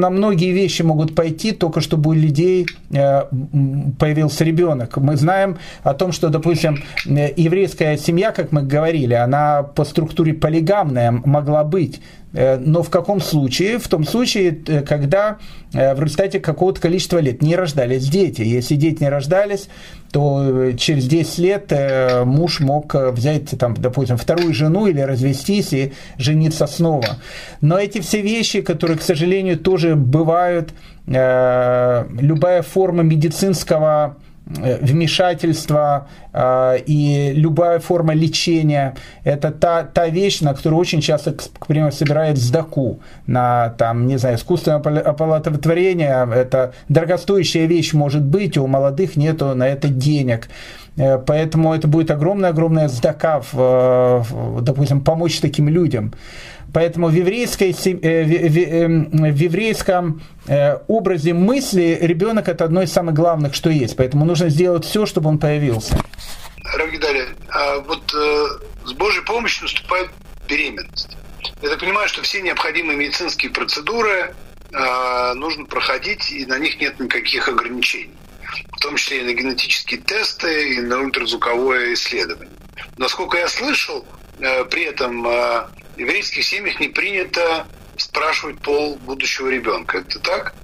[0.00, 3.22] на многие вещи могут пойти, только чтобы у людей э,
[3.98, 4.96] появился ребенок.
[4.96, 11.10] Мы знаем о том, что, допустим, еврейская семья, как мы говорили, она по структуре полигамная
[11.10, 12.00] могла быть.
[12.32, 13.78] Э, но в каком случае?
[13.78, 15.38] В том случае, э, когда
[15.72, 18.42] в результате какого-то количества лет не рождались дети.
[18.42, 19.68] Если дети не рождались,
[20.12, 25.72] то через 10 лет э, муж мог э, взять, там, допустим, вторую жену или развестись
[25.72, 27.16] и жениться снова.
[27.62, 30.74] Но эти все вещи, которые, к сожалению, тоже бывают,
[31.06, 34.21] э, любая форма медицинского Э,
[34.58, 41.66] вмешательство э, и любая форма лечения– это та, та вещь, на которую очень часто, к
[41.66, 46.28] примеру, собирают сдаку на, там, не знаю, искусственное оплодотворение.
[46.34, 50.48] Это дорогостоящая вещь может быть, у молодых нету на это денег.
[50.96, 56.12] Э, поэтому это будет огромная-огромная сдака, в, допустим, помочь таким людям.
[56.72, 63.14] Поэтому в, еврейской, э, эм, в еврейском э, образе мысли ребенок это одно из самых
[63.14, 63.96] главных, что есть.
[63.96, 65.98] Поэтому нужно сделать все, чтобы он появился.
[66.74, 68.46] Равгидария, а вот э,
[68.86, 70.10] с Божьей помощью наступает
[70.48, 71.16] беременность.
[71.60, 74.34] Я так понимаю, что все необходимые медицинские процедуры
[74.72, 78.14] э, нужно проходить, и на них нет никаких ограничений.
[78.76, 82.54] В том числе и на генетические тесты, и на ультразвуковое исследование.
[82.96, 84.06] Насколько я слышал,
[84.40, 85.64] э, при этом э,
[85.96, 89.98] еврейских семьях не принято спрашивать пол будущего ребенка.
[89.98, 90.54] Это так?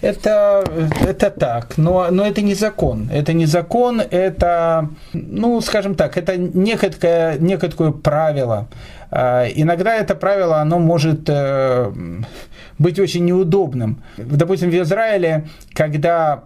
[0.00, 0.64] Это,
[1.06, 3.10] это так, но, но это не закон.
[3.12, 8.68] Это не закон, это, ну, скажем так, это некоторое, некоторое правило.
[9.10, 11.92] А, иногда это правило, оно может э,
[12.78, 14.02] быть очень неудобным.
[14.16, 16.44] Допустим, в Израиле, когда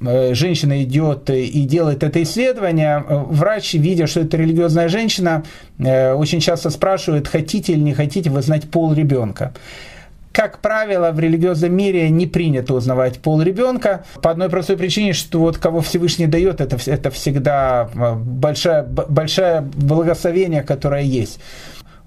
[0.00, 5.44] э, женщина идет и делает это исследование, врач, видя, что это религиозная женщина,
[5.78, 9.52] э, очень часто спрашивает, хотите или не хотите вы знать пол ребенка
[10.36, 15.38] как правило, в религиозном мире не принято узнавать пол ребенка по одной простой причине, что
[15.38, 21.40] вот кого Всевышний дает, это, это всегда большое, большое благословение, которое есть.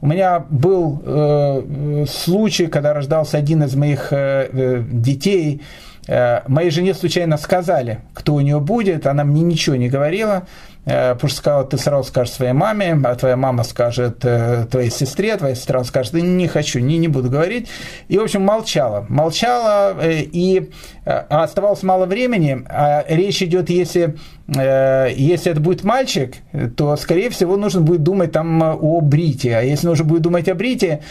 [0.01, 5.61] У меня был э, случай, когда рождался один из моих э, э детей.
[6.07, 10.47] Э, моей жене случайно сказали, кто у нее будет, она мне ничего не говорила.
[10.85, 15.35] Э, потому сказала, ты сразу скажешь своей маме, а твоя мама скажет э, твоей сестре,
[15.35, 17.67] твоя сестра скажет, да не хочу, не, не буду говорить.
[18.07, 19.05] И, в общем, молчала.
[19.09, 20.71] Молчала, э, и
[21.05, 24.15] оставалось мало времени, а речь идет, если
[24.55, 26.35] если это будет мальчик,
[26.77, 29.57] то, скорее всего, нужно будет думать там о брите.
[29.57, 31.01] А если нужно будет думать о брите,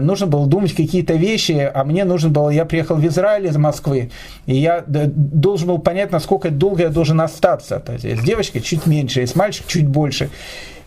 [0.00, 4.10] нужно было думать какие-то вещи, а мне нужно было, я приехал в Израиль из Москвы,
[4.46, 7.80] и я должен был понять, насколько долго я должен остаться.
[7.80, 10.30] То есть с девочкой чуть меньше меньше, есть мальчик чуть больше.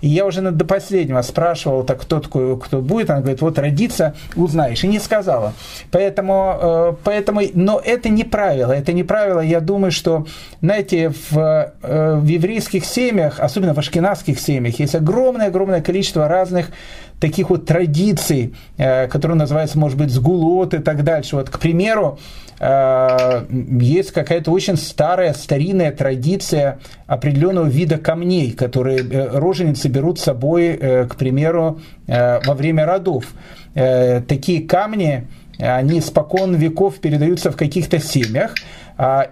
[0.01, 4.15] И я уже до последнего спрашивал, так кто такой, кто будет, она говорит, вот родиться,
[4.35, 4.83] узнаешь.
[4.83, 5.53] И не сказала.
[5.91, 9.41] Поэтому, э, поэтому, но это не правило, это не правило.
[9.41, 10.25] Я думаю, что,
[10.61, 16.67] знаете, в, э, в еврейских семьях, особенно в ашкенадских семьях, есть огромное-огромное количество разных
[17.19, 21.35] таких вот традиций, э, которые называются, может быть, сгулот и так дальше.
[21.35, 22.19] Вот, к примеру,
[22.59, 23.45] э,
[23.81, 30.77] есть какая-то очень старая, старинная традиция определенного вида камней, которые э, роженицы берут с собой,
[30.77, 33.25] к примеру, во время родов.
[33.73, 35.27] Такие камни,
[35.57, 38.55] они спокон веков передаются в каких-то семьях,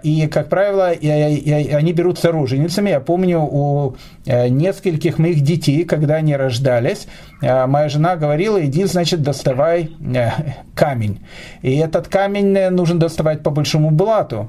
[0.02, 2.88] и, как правило, они берутся роженицами.
[2.88, 7.06] Я помню у э, нескольких моих детей, когда они рождались,
[7.42, 10.30] э, моя жена говорила, иди, значит, доставай э,
[10.74, 11.20] камень.
[11.60, 14.48] И этот камень нужно доставать по большому блату.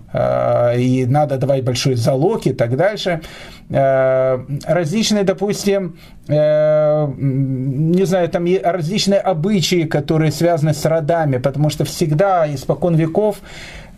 [0.77, 3.21] И надо давать большой залог и так дальше.
[3.69, 12.95] Различные, допустим, не знаю, там различные обычаи, которые связаны с родами, потому что всегда, испокон
[12.95, 13.41] веков,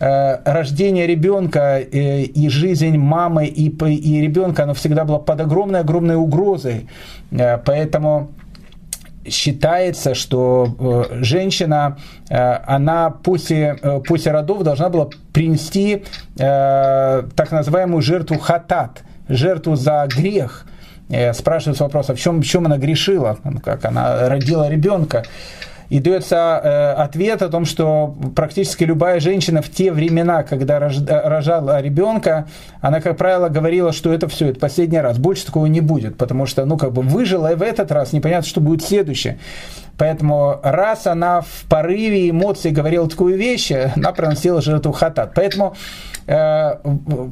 [0.02, 6.88] рождение ребенка э, и жизнь мамы и, и ребенка, оно всегда было под огромной-огромной угрозой.
[7.30, 8.32] Э, поэтому
[9.24, 11.96] считается, что женщина,
[12.28, 16.02] она после, после родов должна была принести
[16.34, 20.66] так называемую жертву хатат, жертву за грех.
[21.34, 25.22] Спрашивается вопрос, а в чем, в чем она грешила, как она родила ребенка
[25.92, 31.82] и дается э, ответ о том, что практически любая женщина в те времена, когда рожала
[31.82, 32.46] ребенка,
[32.80, 36.46] она, как правило, говорила, что это все, это последний раз, больше такого не будет, потому
[36.46, 39.38] что, ну, как бы выжила и в этот раз, непонятно, что будет следующее.
[39.98, 45.32] Поэтому раз она в порыве эмоций говорила такую вещь, она проносила жертву хатат.
[45.34, 45.74] Поэтому
[46.26, 46.76] Э,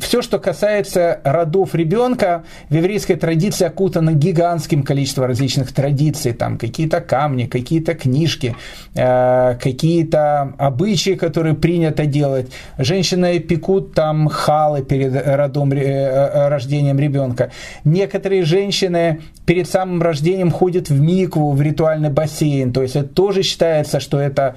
[0.01, 7.01] все, что касается родов ребенка, в еврейской традиции окутано гигантским количеством различных традиций, там какие-то
[7.01, 8.57] камни, какие-то книжки,
[8.95, 12.51] э, какие-то обычаи, которые принято делать.
[12.79, 17.51] Женщины пекут там халы перед родом, э, рождением ребенка.
[17.85, 22.50] Некоторые женщины перед самым рождением ходят в микву, в ритуальный бассейн.
[22.73, 24.57] То есть это тоже считается, что это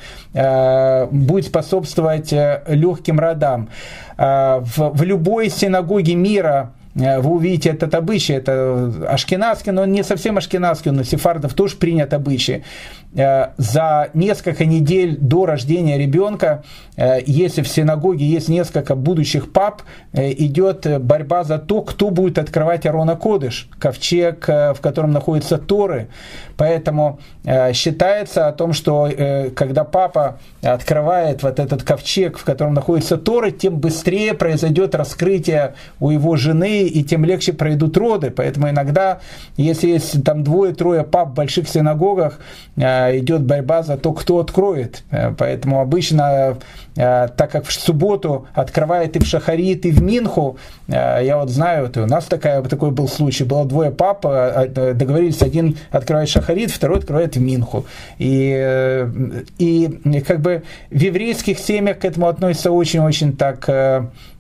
[1.11, 2.33] будет способствовать
[2.67, 3.69] легким родам.
[4.17, 10.03] А, в, в любой синагоге мира Э, вы увидите этот обычай, это ашкенадский, но не
[10.03, 12.63] совсем ашкенадский, но сефардов тоже принят обычай.
[13.15, 16.63] Э, за несколько недель до рождения ребенка,
[16.95, 19.81] э, если в синагоге есть несколько будущих пап,
[20.13, 26.07] идет борьба за то, кто будет открывать Арона Кодыш, ковчег, в котором находятся Торы.
[26.57, 27.19] Поэтому
[27.73, 29.09] считается о том, что
[29.55, 36.11] когда папа открывает вот этот ковчег, в котором находятся Торы, тем быстрее произойдет раскрытие у
[36.11, 38.31] его жены и тем легче пройдут роды.
[38.31, 39.19] Поэтому иногда,
[39.57, 42.39] если есть там двое-трое пап в больших синагогах,
[42.75, 45.03] э, идет борьба за то, кто откроет.
[45.11, 46.57] Э, поэтому обычно,
[46.95, 51.83] э, так как в субботу открывает и в Шахарит, и в Минху, я вот знаю,
[51.83, 56.99] вот у нас такая, такой был случай, было двое пап, договорились, один открывает Шахарит, второй
[56.99, 57.85] открывает в Минху.
[58.19, 59.07] И,
[59.59, 63.69] и как бы в еврейских семьях к этому относятся очень-очень так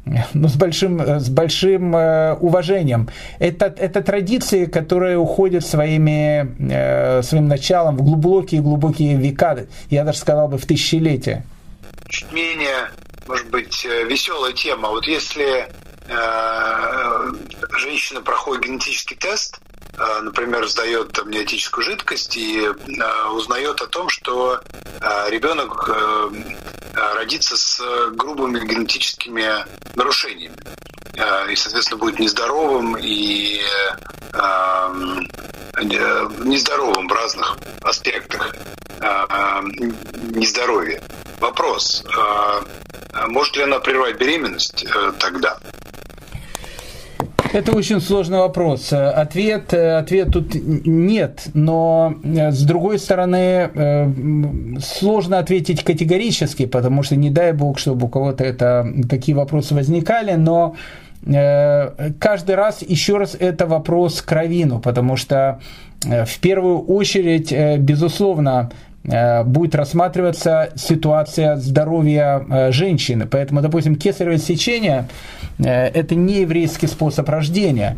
[0.33, 3.09] ну, с большим, с большим э, уважением.
[3.39, 10.47] Это, это традиции, которые уходят своими, э, своим началом в глубокие-глубокие века, я даже сказал
[10.47, 11.43] бы в тысячелетия.
[12.09, 12.89] Чуть менее
[13.27, 14.89] может быть, веселая тема.
[14.89, 15.67] Вот если
[16.07, 17.31] э,
[17.77, 24.59] женщина проходит генетический тест, э, например, сдает амниотическую жидкость и э, узнает о том, что
[25.01, 26.29] э, ребенок э,
[27.15, 30.57] родится с грубыми генетическими нарушениями
[31.15, 33.61] э, и, соответственно, будет нездоровым и
[34.33, 34.93] э,
[35.75, 38.55] нездоровым в разных аспектах
[40.31, 41.01] нездоровья.
[41.39, 42.05] Вопрос,
[43.27, 44.85] может ли она прервать беременность
[45.19, 45.59] тогда?
[47.53, 48.91] Это очень сложный вопрос.
[48.91, 54.11] Ответ, ответ тут нет, но э, с другой стороны э,
[54.81, 60.33] сложно ответить категорически, потому что не дай бог, чтобы у кого-то это, такие вопросы возникали,
[60.33, 60.75] но
[61.27, 65.59] э, каждый раз еще раз это вопрос к Равину, потому что
[66.01, 73.27] в первую очередь, безусловно, Э, будет рассматриваться ситуация здоровья э, женщины.
[73.27, 75.07] Поэтому, допустим, кесарево сечение
[75.59, 77.97] э,– это не еврейский способ рождения,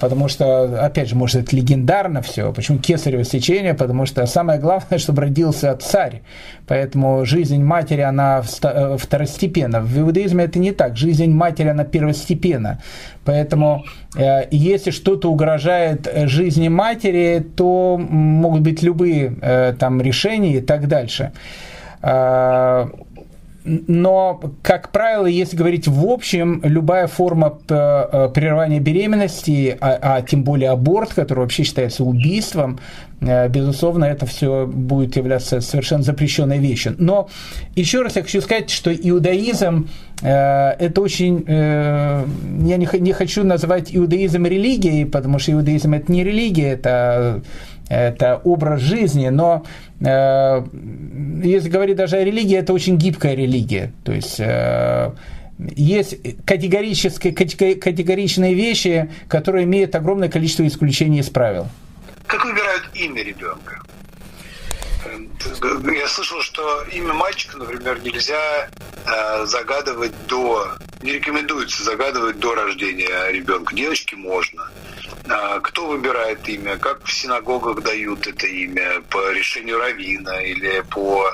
[0.00, 2.52] потому что, опять же, может, это легендарно все.
[2.52, 3.74] Почему кесарево сечение?
[3.74, 6.22] Потому что самое главное, чтобы родился царь.
[6.66, 9.80] Поэтому жизнь матери, она второстепенна.
[9.80, 10.96] В иудаизме это не так.
[10.96, 12.80] Жизнь матери, она первостепенна.
[13.24, 14.09] Поэтому э,
[14.50, 21.32] если что-то угрожает жизни матери, то могут быть любые э, там решения и так дальше.
[23.64, 30.22] Э, но, как правило, если говорить в общем, любая форма э, прерывания беременности, а, а
[30.22, 32.78] тем более аборт, который вообще считается убийством,
[33.20, 36.94] э, безусловно, это все будет являться совершенно запрещенной вещью.
[36.98, 37.28] Но
[37.74, 39.88] еще раз я хочу сказать, что иудаизм
[40.22, 41.44] э, это очень...
[41.46, 47.42] Я не, не хочу называть иудаизм религией, потому что иудаизм это не религия, это
[47.90, 49.66] это образ жизни, но
[50.00, 50.64] э,
[51.42, 53.92] если говорить даже о религии, это очень гибкая религия.
[54.04, 55.10] То есть э,
[55.58, 61.66] есть категорические, категоричные вещи, которые имеют огромное количество исключений из правил.
[62.26, 63.82] Как выбирают имя ребенка?
[65.92, 68.68] Я слышал, что имя мальчика, например, нельзя
[69.04, 70.68] э, загадывать до,
[71.02, 73.74] не рекомендуется загадывать до рождения ребенка.
[73.74, 74.70] Девочке можно.
[75.28, 81.26] А, кто выбирает имя, как в синагогах дают это имя, по решению равина или по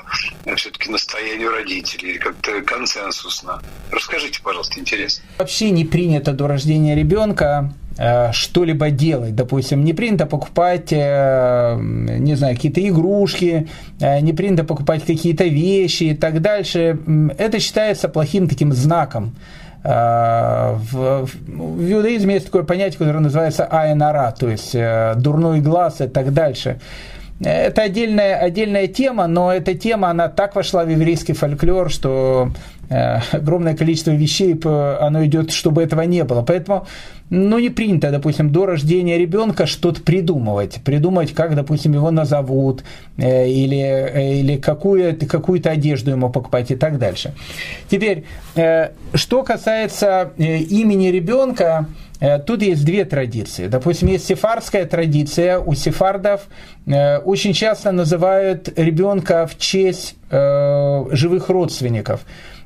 [0.45, 3.61] э, все-таки настоянию родителей, или как-то консенсусно.
[3.91, 5.23] Расскажите, пожалуйста, интересно.
[5.39, 9.35] Вообще не принято до рождения ребенка э, что-либо делать.
[9.35, 13.67] Допустим, не принято покупать, э, не знаю, какие-то игрушки,
[13.99, 16.99] не принято покупать какие-то вещи и так дальше.
[17.37, 19.35] Это считается плохим таким знаком.
[19.83, 26.01] Э, в, в иудаизме есть такое понятие, которое называется айнара, то есть э, дурной глаз
[26.01, 26.79] и так дальше.
[27.39, 32.51] Это отдельная, отдельная тема, но эта тема, она так вошла в еврейский фольклор, что
[32.89, 36.41] э, огромное количество вещей, оно идет, чтобы этого не было.
[36.41, 36.87] Поэтому,
[37.29, 40.79] ну, не принято, допустим, до рождения ребенка что-то придумывать.
[40.83, 42.83] Придумать, как, допустим, его назовут,
[43.17, 47.35] э, или, э, или какую, какую-то одежду ему покупать и так дальше.
[47.87, 48.23] Теперь,
[49.13, 51.85] что касается имени ребенка,
[52.45, 53.67] тут есть две традиции.
[53.67, 55.59] Допустим, есть сефардская традиция.
[55.59, 56.47] У сефардов
[56.85, 62.21] э, очень часто называют ребенка в честь э, живых родственников.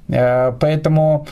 [0.08, 1.28] Поэтому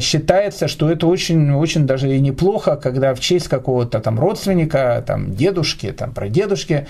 [0.00, 5.34] считается, что это очень, очень даже и неплохо, когда в честь какого-то там родственника, там
[5.34, 6.86] дедушки, там прадедушки,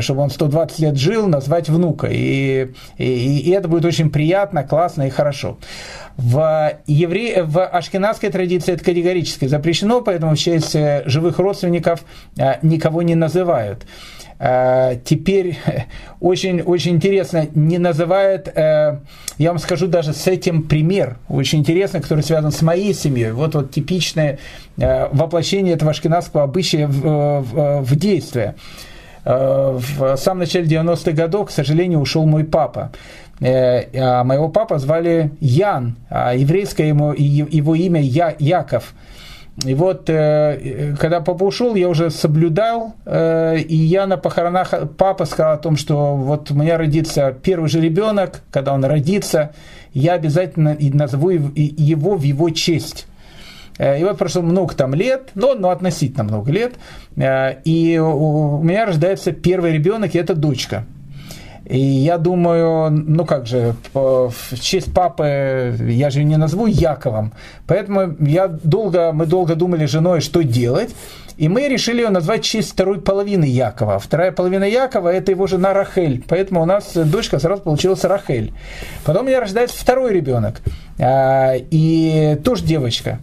[0.00, 2.08] чтобы он 120 лет жил, назвать внука.
[2.10, 2.68] И,
[2.98, 5.58] и, и это будет очень приятно, классно и хорошо.
[6.16, 7.42] В, евре...
[7.44, 12.04] в ашкенадской традиции это категорически запрещено, поэтому в честь э, живых родственников
[12.36, 13.86] э, никого не называют.
[14.38, 15.58] Э, теперь
[16.20, 19.00] очень, очень интересно, не называют, я
[19.38, 23.32] вам скажу даже с этим пример, очень интересный, который связан с моей семьей.
[23.32, 24.38] Вот, вот типичное
[24.76, 28.54] воплощение этого ашкенадского обычая в, в, в действие.
[29.24, 32.90] В самом начале 90-х годов, к сожалению, ушел мой папа.
[33.42, 38.94] Э, а моего папа звали Ян, а еврейское ему, его имя Я, Яков.
[39.66, 45.24] И вот, э, когда папа ушел, я уже соблюдал, э, и я на похоронах папа
[45.24, 49.50] сказал о том, что вот у меня родится первый же ребенок, когда он родится,
[49.92, 53.06] я обязательно назову его в его честь.
[53.78, 56.74] И вот прошло много там лет, но, но относительно много лет,
[57.16, 60.84] и у меня рождается первый ребенок, и это дочка.
[61.64, 67.32] И я думаю, ну как же, в честь папы я же не назову Яковом.
[67.66, 70.94] Поэтому я долго, мы долго думали с женой, что делать.
[71.38, 73.98] И мы решили ее назвать в честь второй половины Якова.
[73.98, 76.22] Вторая половина Якова– это его жена Рахель.
[76.28, 78.52] Поэтому у нас дочка сразу получилась Рахель.
[79.04, 80.60] Потом у меня рождается второй ребенок.
[81.00, 83.18] и тоже девочка.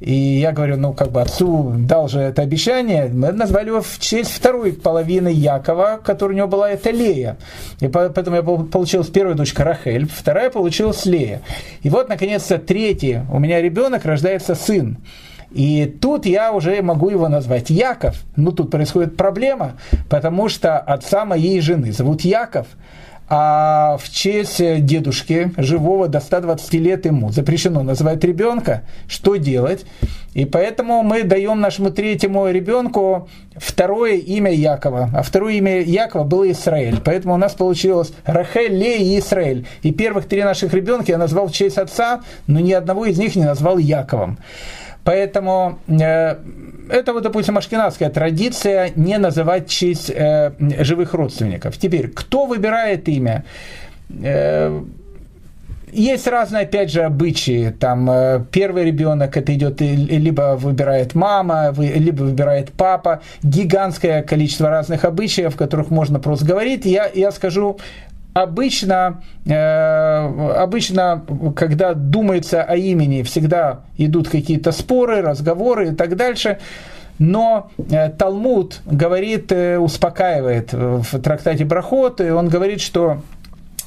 [0.00, 3.08] И я говорю, ну, как бы отцу дал же это обещание.
[3.12, 7.36] Мы назвали его в честь второй половины Якова, которая у него была, это Лея.
[7.80, 11.42] И поэтому я получилась первая дочка Рахель, вторая получилась Лея.
[11.82, 14.98] И вот, наконец-то, третий у меня ребенок, рождается сын.
[15.50, 18.16] И тут я уже могу его назвать Яков.
[18.34, 19.74] Ну, тут происходит проблема,
[20.10, 22.66] потому что отца моей жены зовут Яков–
[23.28, 29.86] а в честь дедушки, живого до 120 лет ему, запрещено называть ребенка, что делать?
[30.34, 35.10] И поэтому мы даем нашему третьему ребенку второе имя Якова.
[35.14, 36.98] А второе имя Якова было Израиль.
[37.04, 39.66] Поэтому у нас получилось Рахель, Лея и Израиль.
[39.82, 43.36] И первых три наших ребенка я назвал в честь отца, но ни одного из них
[43.36, 44.38] не назвал Яковом.
[45.04, 46.36] Поэтому э,
[46.88, 51.76] это вот, допустим, ашкенадская традиция не называть честь э, живых родственников.
[51.76, 53.44] Теперь, кто выбирает имя?
[54.22, 54.82] Э,
[55.92, 57.70] есть разные, опять же, обычаи.
[57.78, 63.22] Там э, первый ребенок это идет либо выбирает мама, либо выбирает папа.
[63.42, 66.84] Гигантское количество разных обычаев, о которых можно просто говорить.
[66.84, 67.78] Я, я скажу
[68.34, 71.24] обычно, э, обычно,
[71.56, 76.58] когда думается о имени, всегда идут какие-то споры, разговоры и так дальше.
[77.20, 83.22] Но э, Талмуд говорит, э, успокаивает в трактате Брахот, и он говорит, что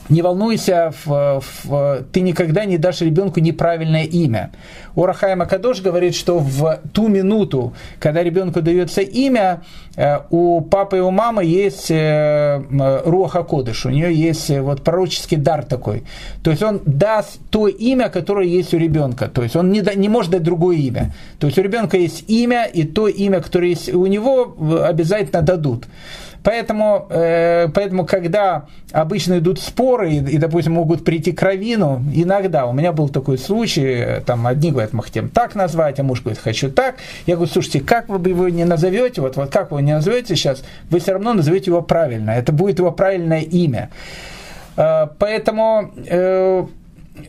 [0.10, 4.51] не волнуйся, в, в, ты никогда не дашь ребенку неправильное имя.
[4.95, 9.62] Урахай Макадош говорит, что в ту минуту, когда ребенку дается имя,
[9.95, 12.62] э, у папы и у мамы есть э,
[13.05, 16.03] Руаха Кодыш, у нее есть э, вот пророческий дар такой.
[16.43, 19.28] То есть он даст то имя, которое есть у ребенка.
[19.28, 21.14] То есть он не, не может дать другое имя.
[21.39, 25.86] То есть у ребенка есть имя, и то имя, которое есть у него, обязательно дадут.
[26.44, 32.66] Поэтому, э, поэтому когда обычно идут споры и, и, допустим, могут прийти к равину, иногда,
[32.66, 36.40] у меня был такой случай, там одни говорят, мы хотим так назвать, а муж говорит,
[36.40, 36.96] хочу так.
[37.26, 40.64] Я говорю, слушайте, как вы его не назовете, вот, вот как вы не назовете сейчас,
[40.90, 43.90] вы все равно назовете его правильно, это будет его правильное имя.
[44.78, 46.66] Э, поэтому э,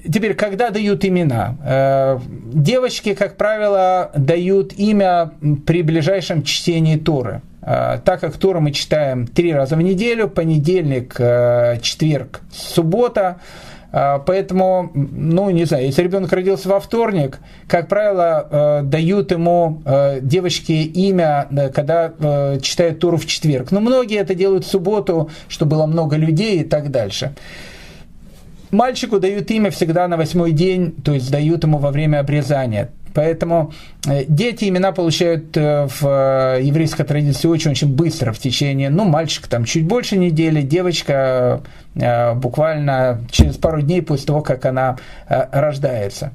[0.04, 1.56] Теперь, когда дают имена?
[1.64, 2.18] Э,
[2.52, 5.32] девочки, как правило, дают имя
[5.66, 7.42] при ближайшем чтении Торы.
[7.62, 13.38] Э, так как Тору мы читаем три раза в неделю, понедельник, э, четверг, суббота,
[13.90, 19.80] Поэтому, ну, не знаю, если ребенок родился во вторник, как правило, дают ему
[20.20, 22.12] девочке имя, когда
[22.60, 23.70] читают Туру в четверг.
[23.70, 27.32] Но многие это делают в субботу, чтобы было много людей и так дальше.
[28.70, 32.90] Мальчику дают имя всегда на восьмой день, то есть дают ему во время обрезания.
[33.14, 33.72] Поэтому
[34.06, 39.46] э, дети имена получают э, в э, еврейской традиции очень-очень быстро, в течение, ну, мальчик
[39.48, 41.62] там чуть больше недели, девочка
[42.36, 46.32] буквально через пару дней после того, как она рождается.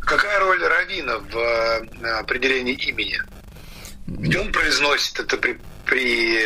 [0.00, 3.14] Какая роль равина в определении имени?
[4.08, 6.38] Где он произносит это при, при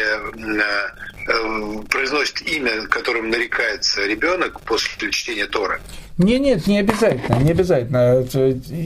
[1.28, 5.78] Э, произносит имя, которым нарекается ребенок после чтения Торы?
[6.16, 8.24] Не, нет, не обязательно, не обязательно.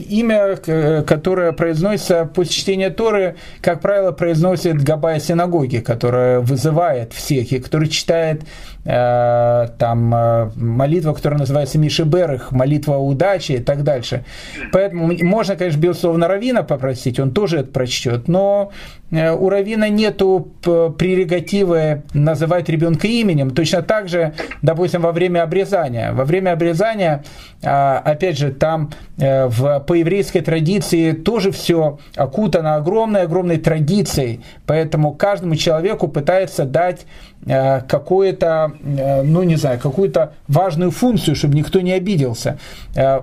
[0.09, 0.57] Имя,
[1.03, 7.87] которое произносится после чтения Торы, как правило, произносит Габая синагоги, которая вызывает всех, и который
[7.87, 8.45] читает э,
[8.85, 14.25] там э, молитва, которая называется Мишеберых, молитва удачи и так дальше.
[14.73, 18.71] Поэтому можно, конечно, безусловно, Равина попросить, он тоже это прочтет, но
[19.11, 23.51] э, у Равина нету прерогативы называть ребенка именем.
[23.51, 26.11] Точно так же, допустим, во время обрезания.
[26.11, 27.23] Во время обрезания
[27.65, 35.13] а, опять же, там э, в, по еврейской традиции тоже все окутано огромной-огромной традицией, поэтому
[35.13, 37.05] каждому человеку пытается дать
[37.45, 42.57] э, какую-то, э, ну не знаю, какую-то важную функцию, чтобы никто не обиделся.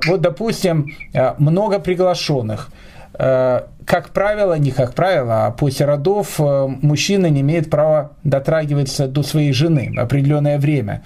[0.07, 0.87] Вот, допустим,
[1.39, 2.89] много приглашенных– Э,
[3.91, 9.25] как правило, не как правило, а после родов э, мужчина не имеет права дотрагиваться до
[9.25, 11.03] своей жены определенное время.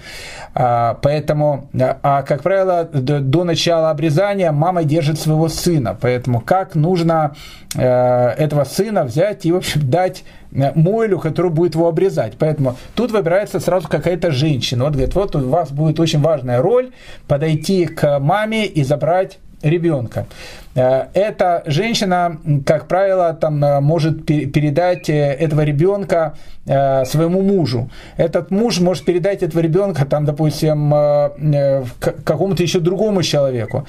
[0.53, 5.97] А, поэтому, э, а как правило, до начала обрезания мама держит своего сына.
[5.99, 7.35] Поэтому как нужно
[7.75, 12.35] этого сына взять и, в общем, дать Мойлю, который будет его обрезать.
[12.39, 14.85] Поэтому тут выбирается сразу какая-то женщина.
[14.85, 16.91] Вот говорит, вот у вас будет очень важная роль
[17.27, 20.27] подойти к маме и забрать ребенка.
[20.75, 26.33] Э, эта женщина, как правило, там, э, может передать э, этого ребенка
[26.65, 27.91] своему мужу.
[28.17, 30.89] Этот муж может передать этого ребенка, там, допустим,
[32.23, 33.85] какому-то еще другому человеку.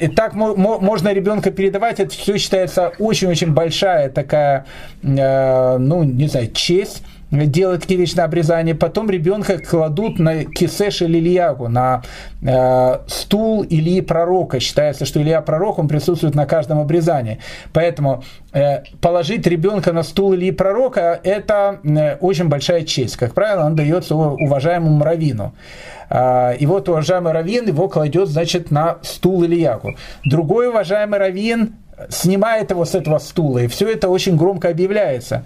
[0.00, 4.64] И так можно ребенка передавать, это все считается очень-очень большая такая,
[5.02, 8.74] ну, не знаю, честь делают такие вещи на обрезание.
[8.74, 12.02] Потом ребенка кладут на кисеш или Ильягу, на
[12.42, 14.60] э, стул Ильи пророка.
[14.60, 17.38] Считается, что Илья пророк, он присутствует на каждом обрезании.
[17.72, 18.22] Поэтому
[18.52, 23.16] э, положить ребенка на стул Ильи пророка– это э, очень большая честь.
[23.16, 25.52] Как правило, он дается уважаемому раввину.
[26.08, 29.96] А, и вот уважаемый раввин его кладет, значит, на стул Ильягу.
[30.24, 31.74] Другой уважаемый раввин
[32.08, 35.44] снимает его с этого стула, и все это очень громко объявляется.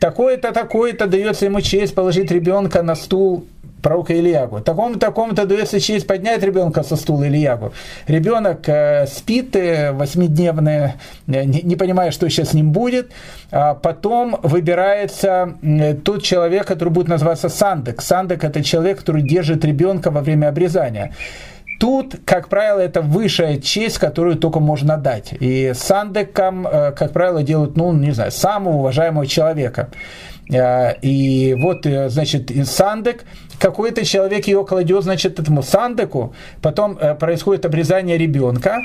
[0.00, 3.44] Такое-то, такое-то дается ему честь положить ребенка на стул
[3.82, 4.60] пророка Ильягу.
[4.60, 7.72] Такому-то, такому-то дается честь поднять ребенка со стула Ильягу.
[8.06, 10.94] Ребенок э, спит э, восьмидневный,
[11.26, 13.10] э, не, понимая, что сейчас с ним будет.
[13.50, 15.54] А потом выбирается
[16.04, 18.02] тот человек, который будет называться Сандек.
[18.02, 21.14] Сандек– это человек, который держит ребенка во время обрезания.
[21.78, 25.32] Тут, как правило, это высшая честь, которую только можно дать.
[25.38, 29.90] И сандеком, э, как правило, делают, ну, не знаю, самого уважаемого человека.
[30.52, 33.24] Э, и вот, э, значит, сандек,
[33.60, 38.78] какой-то человек ее кладет, значит, этому сандеку, потом происходит обрезание ребенка,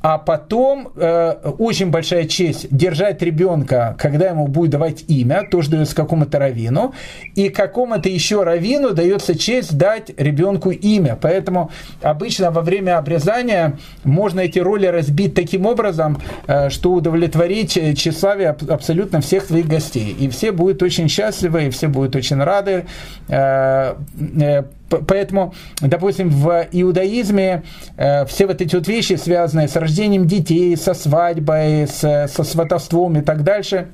[0.00, 5.96] а потом э, очень большая честь держать ребенка, когда ему будет давать имя, тоже дается
[5.96, 6.94] какому-то раввину,
[7.34, 11.18] и какому-то еще раввину дается честь дать ребенку имя.
[11.20, 11.70] Поэтому
[12.00, 19.20] обычно во время обрезания можно эти роли разбить таким образом, э, что удовлетворить тщеславие абсолютно
[19.20, 20.16] всех твоих гостей.
[20.18, 22.86] И все будут очень счастливы, и все будут очень рады.
[23.28, 23.94] Э,
[24.40, 27.62] э, Поэтому, допустим, в иудаизме
[27.96, 33.22] э, все вот эти вот вещи, связанные с рождением детей, со свадьбой, со сватовством и
[33.22, 33.88] так дальше,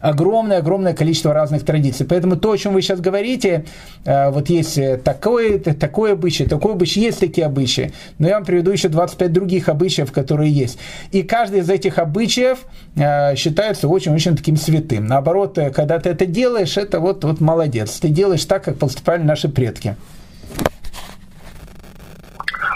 [0.00, 2.06] огромное-огромное количество разных традиций.
[2.06, 3.66] Поэтому то, о чем вы сейчас говорите,
[4.04, 7.92] э, вот есть такое, такое обычай, такое обычай, есть такие обычаи.
[8.18, 10.78] Но я вам приведу еще 25 других обычаев, которые есть.
[11.12, 12.60] И каждый из этих обычаев
[12.96, 15.06] э, считается очень-очень таким святым.
[15.06, 17.98] Наоборот, э, когда ты это делаешь, это вот, вот молодец.
[18.00, 19.96] Ты делаешь так, как поступали наши предки.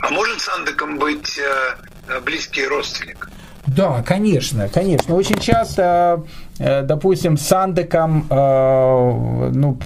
[0.03, 1.41] А может сандыком быть
[2.23, 3.31] близкий родственник?
[3.67, 5.15] Да, конечно, конечно.
[5.15, 7.53] Очень часто, э, допустим, с
[8.31, 9.77] э, ну,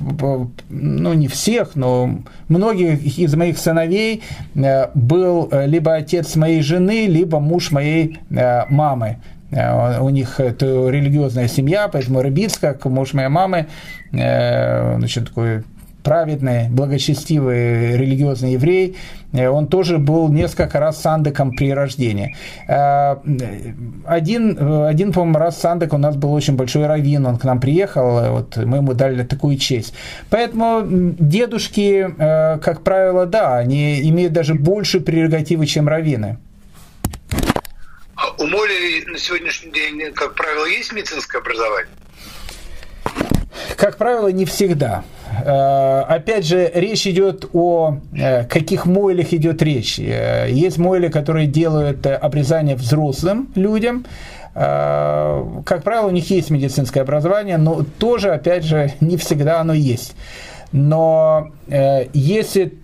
[0.69, 4.23] ну, не всех, но многих из моих сыновей
[4.55, 9.19] э, был либо отец моей жены, либо муж моей мамы.
[9.51, 13.66] У них это религиозная семья, поэтому Рыбиц, как муж моей мамы,
[14.12, 15.62] значит, такой
[16.09, 18.97] праведный, благочестивый религиозный еврей,
[19.35, 22.35] э, он тоже был несколько раз сандеком при рождении.
[22.67, 23.17] Э,
[24.07, 28.33] один, один по-моему, раз сандек у нас был очень большой раввин, он к нам приехал,
[28.33, 29.93] вот мы ему дали такую честь.
[30.31, 30.83] Поэтому
[31.21, 36.39] дедушки, э, как правило, да, они имеют даже больше прерогативы, чем раввины.
[38.15, 41.93] А у Моли на сегодняшний день, как правило, есть медицинское образование?
[43.77, 45.05] Как правило, не всегда.
[45.45, 49.99] Э, опять же, речь идет о э, каких мойлях идет речь.
[49.99, 54.07] Э, есть мойли, которые делают обрезание взрослым людям.
[54.55, 60.17] Как правило, у них есть медицинское образование, но тоже, опять же, не всегда оно есть.
[60.73, 61.53] Но
[62.13, 62.75] если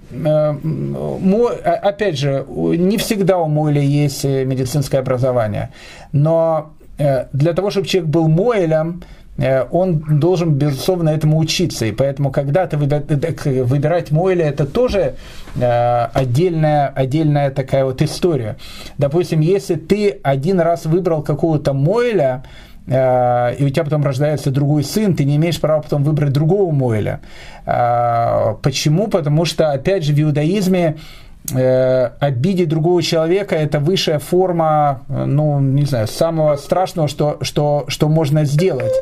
[1.64, 5.70] опять же, не всегда у Мойля есть медицинское образование,
[6.12, 9.03] но для того, чтобы человек был Мойлем,
[9.37, 11.87] он должен, безусловно, этому учиться.
[11.87, 15.14] И поэтому, когда ты выбирать Мойля, это тоже
[15.57, 18.57] э, отдельная, отдельная такая вот история.
[18.97, 22.45] Допустим, если ты один раз выбрал какого-то Мойля,
[22.87, 26.70] э, и у тебя потом рождается другой сын, ты не имеешь права потом выбрать другого
[26.70, 27.20] Мойля.
[27.64, 29.09] Почему?
[29.09, 35.84] Потому что, опять же, в иудаизме э, обидеть другого человека это высшая форма, ну, не
[35.84, 38.95] знаю, самого страшного, что, что, что можно сделать.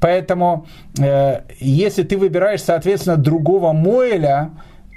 [0.00, 0.66] Поэтому,
[0.98, 4.50] э, если ты выбираешь, соответственно, другого Моэля,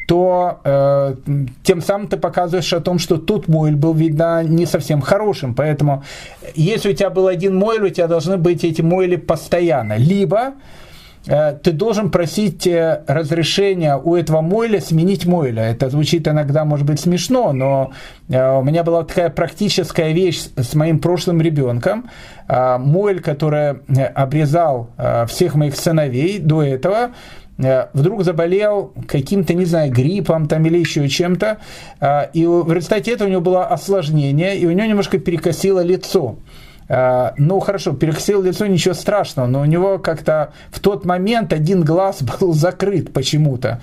[0.08, 1.16] то э,
[1.64, 5.56] тем самым ты показываешь о том, что тут Мойль был, видно, не совсем хорошим.
[5.56, 6.04] Поэтому,
[6.56, 9.98] если у тебя был один Мойль, у тебя должны быть эти Мойли постоянно.
[9.98, 10.54] Либо Э,
[11.26, 15.70] ты должен просить э, разрешения у этого мойля сменить мойля.
[15.70, 17.92] Это звучит иногда, может быть, смешно, но
[18.28, 22.10] э, у меня была такая практическая вещь с моим прошлым ребенком.
[22.50, 23.78] Мойль, который
[24.16, 24.90] обрезал
[25.28, 27.12] всех моих сыновей до этого,
[27.58, 31.60] вдруг заболел каким-то, не знаю, гриппом там или еще чем-то,
[32.34, 36.36] и в результате этого у него было осложнение, и у него немножко перекосило лицо.
[36.96, 41.84] А, ну хорошо, перекосил лицо, ничего страшного, но у него как-то в тот момент один
[41.84, 43.82] глаз был закрыт почему-то.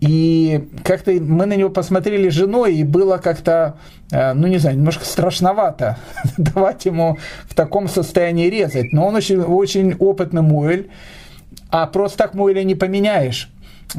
[0.00, 3.78] И как-то мы на него посмотрели с женой, и было как-то,
[4.12, 5.96] а, ну не знаю, немножко страшновато
[6.36, 7.16] давать ему
[7.48, 8.92] в таком состоянии резать.
[8.92, 10.90] Но он очень, очень опытный муэль.
[11.70, 13.50] А просто так Мойля не поменяешь.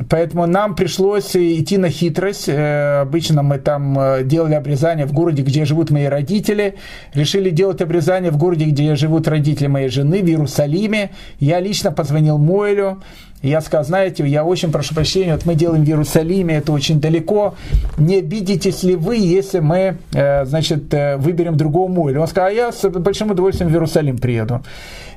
[0.10, 2.50] Поэтому нам пришлось идти на хитрость.
[2.50, 6.76] Э, обычно мы там э, делали обрезание в городе, где живут мои родители.
[7.14, 11.12] Решили делать обрезание в городе, где живут родители моей жены, в Иерусалиме.
[11.40, 13.04] Я лично позвонил Мойлю.
[13.44, 17.56] Я сказал, знаете, я очень прошу прощения, вот мы делаем в Иерусалиме, это очень далеко.
[17.98, 22.22] Не обидитесь ли вы, если мы, э, значит, выберем другого Мойля?
[22.22, 24.64] Он сказал, а я с большим удовольствием в Иерусалим приеду.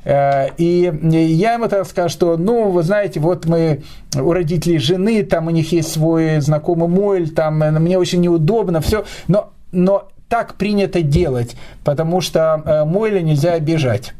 [0.07, 3.83] Э, и я ему так сказал, что, ну, вы знаете, вот мы
[4.15, 8.81] у родителей жены, там у них есть свой знакомый Мойль, там э, мне очень неудобно,
[8.81, 14.15] все, но, но так принято делать, потому что э, Мойля нельзя обижать.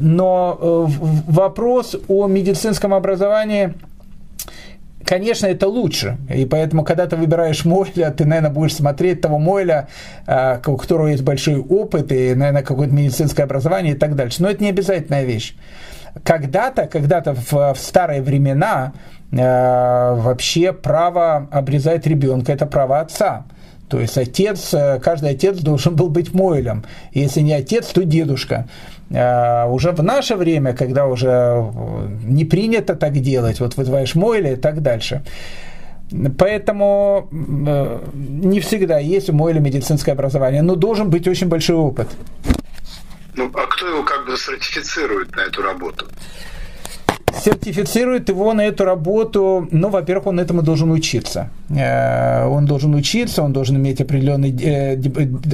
[0.00, 0.88] Но
[1.28, 3.74] вопрос о медицинском образовании–
[5.04, 6.18] конечно, это лучше.
[6.32, 9.88] И поэтому, когда ты выбираешь Мойля, ты, наверное, будешь смотреть того Мойля,
[10.26, 14.42] а, у которого есть большой опыт и, наверное, какое-то медицинское образование и так дальше.
[14.42, 15.54] Но это не обязательная вещь.
[16.24, 18.92] Когда-то, когда-то в, в старые времена
[19.30, 23.44] э, вообще право обрезать ребенка– это право отца.
[23.88, 26.84] То есть отец, э, каждый отец должен был быть Мойлем.
[27.12, 28.66] Если не отец, то дедушка.
[29.12, 34.52] А, уже в наше время, когда уже э, не принято так делать, вот вызываешь Мойля
[34.52, 35.22] и так дальше.
[36.38, 42.08] Поэтому э, не всегда есть у Мойля медицинское образование, но должен быть очень большой опыт.
[43.34, 46.06] Ну, а кто его как бы сертифицирует на эту работу?
[47.38, 51.48] Сертифицирует его на эту работу, ну, во-первых, он этому должен учиться.
[51.70, 54.94] Э, он должен учиться, он должен иметь определенный, э,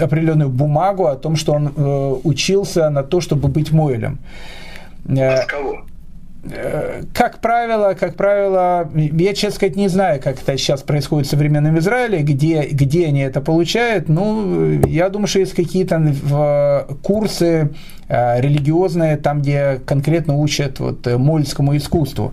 [0.05, 4.19] определенную бумагу о том, что он э, учился на то, чтобы быть Мойлем.
[5.09, 5.83] От кого?
[7.13, 11.79] Как правило, как правило, я, честно сказать, не знаю, как это сейчас происходит в современном
[11.79, 14.09] Израиле, где, где они это получают.
[14.09, 17.71] Ну, я думаю, что есть какие-то курсы
[18.09, 22.33] э, религиозные, там, где конкретно учат вот, мольскому искусству.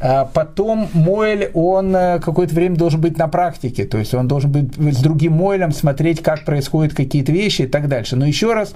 [0.00, 4.50] А потом Мойль, он э, какое-то время должен быть на практике, то есть он должен
[4.52, 8.16] быть с другим Мойлем смотреть, как происходят какие-то вещи и так дальше.
[8.16, 8.74] Но еще раз,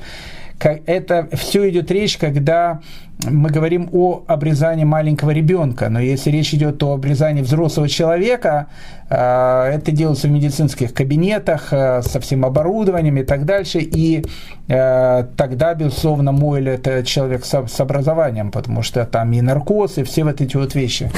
[0.69, 2.81] это все идет речь, когда
[3.25, 8.69] мы говорим о обрезании маленького ребенка, но если речь идет о обрезании взрослого человека,
[9.09, 14.25] э, это делается в медицинских кабинетах э, со всем оборудованием и так дальше, и
[14.69, 20.25] э, тогда, безусловно, Мойль это человек с образованием, потому что там и наркоз, и все
[20.25, 21.11] вот эти вот вещи.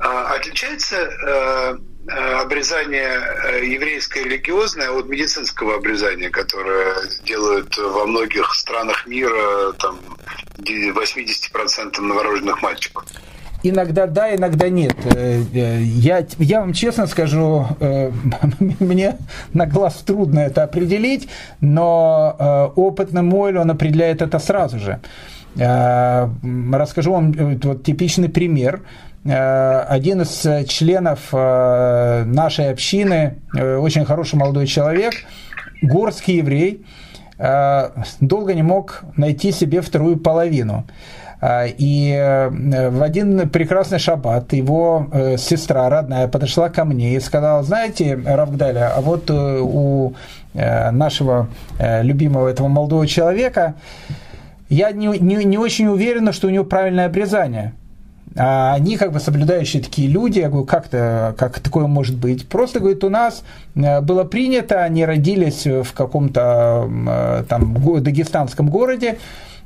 [0.00, 1.76] А отличается Э,
[2.08, 3.20] обрезание
[3.52, 9.98] э, еврейское религиозное от медицинского обрезания, которое делают во многих странах мира там,
[10.58, 13.04] 80% новорожденных мальчиков.
[13.62, 14.96] Иногда да, иногда нет.
[15.14, 17.66] Э, я, я вам честно скажу,
[18.80, 19.18] мне
[19.52, 21.28] на глаз трудно это определить,
[21.60, 25.00] но опытный Мойль, он определяет это сразу же.
[25.54, 28.80] Расскажу вам вот, типичный пример.
[29.24, 35.12] Э, один из э, членов э, нашей общины, очень хороший молодой человек,
[35.82, 36.84] горский еврей,
[38.20, 40.84] долго не мог найти себе вторую половину.
[41.42, 45.08] И в один прекрасный шаббат его
[45.38, 50.14] сестра родная подошла ко мне и сказала, знаете, Равгдаля, а вот у
[50.54, 51.48] нашего
[51.80, 53.74] любимого этого молодого человека
[54.68, 57.72] я не, не, не очень уверена, что у него правильное обрезание.
[58.36, 62.48] А они как бы соблюдающие такие люди, я говорю, как-то, как такое может быть?
[62.48, 69.18] Просто, говорит, у нас э, было принято, они родились в каком-то э, там дагестанском городе,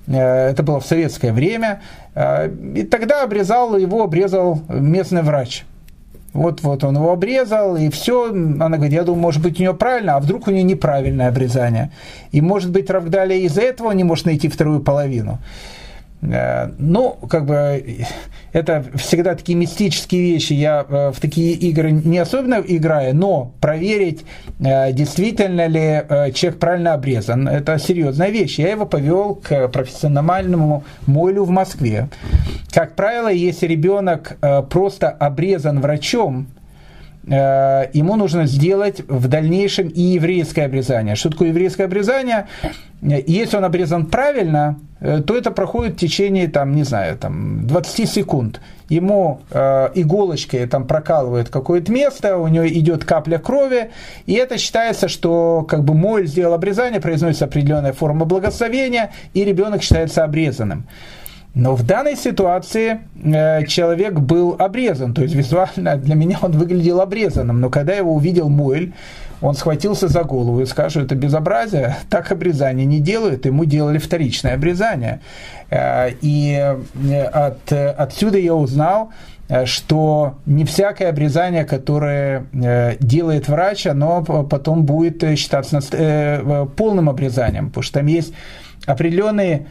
[0.09, 1.81] э, это было в советское время,
[2.15, 5.65] и тогда обрезал, его обрезал местный врач.
[6.33, 8.31] Вот, вот он его обрезал, и все.
[8.31, 11.93] Она говорит, я думаю, может быть, у нее правильно, а вдруг у нее неправильное обрезание.
[12.31, 15.39] И, может быть, Равдалия из-за этого не может найти вторую половину.
[16.23, 17.85] Э, ну, как бы,
[18.53, 20.55] это всегда такие мистические вещи.
[20.55, 24.25] Я э, в такие игры не особенно играю, но проверить,
[24.59, 28.59] э, действительно ли человек правильно обрезан, это серьезная вещь.
[28.59, 32.09] Я его повел к профессиональному молю в Москве.
[32.73, 34.37] Как правило, если ребенок
[34.71, 36.47] просто обрезан врачом,
[37.27, 41.17] ему нужно сделать в дальнейшем и еврейское обрезание.
[41.17, 42.47] Что такое еврейское обрезание?
[43.03, 48.09] Если он обрезан правильно, Э, то это проходит в течение, там, не знаю, там, 20
[48.09, 48.61] секунд.
[48.89, 53.91] Ему э, иголочкой там прокалывают какое-то место, у него идет капля крови,
[54.25, 59.83] и это считается, что как бы моль сделал обрезание, произносится определенная форма благословения, и ребенок
[59.83, 60.87] считается обрезанным.
[61.57, 67.01] Но в данной ситуации э, человек был обрезан, то есть визуально для меня он выглядел
[67.01, 68.93] обрезанным, но когда его увидел Мойль,
[69.41, 74.53] он схватился за голову и скажет, это безобразие, так обрезание не делают, ему делали вторичное
[74.53, 75.21] обрезание.
[75.71, 76.77] Э, и
[77.11, 79.13] э, от, отсюда я узнал,
[79.65, 82.47] что не всякое обрезание, которое
[82.99, 85.81] делает врач, оно потом будет считаться
[86.77, 88.35] полным обрезанием, потому что там есть
[88.87, 89.69] определенные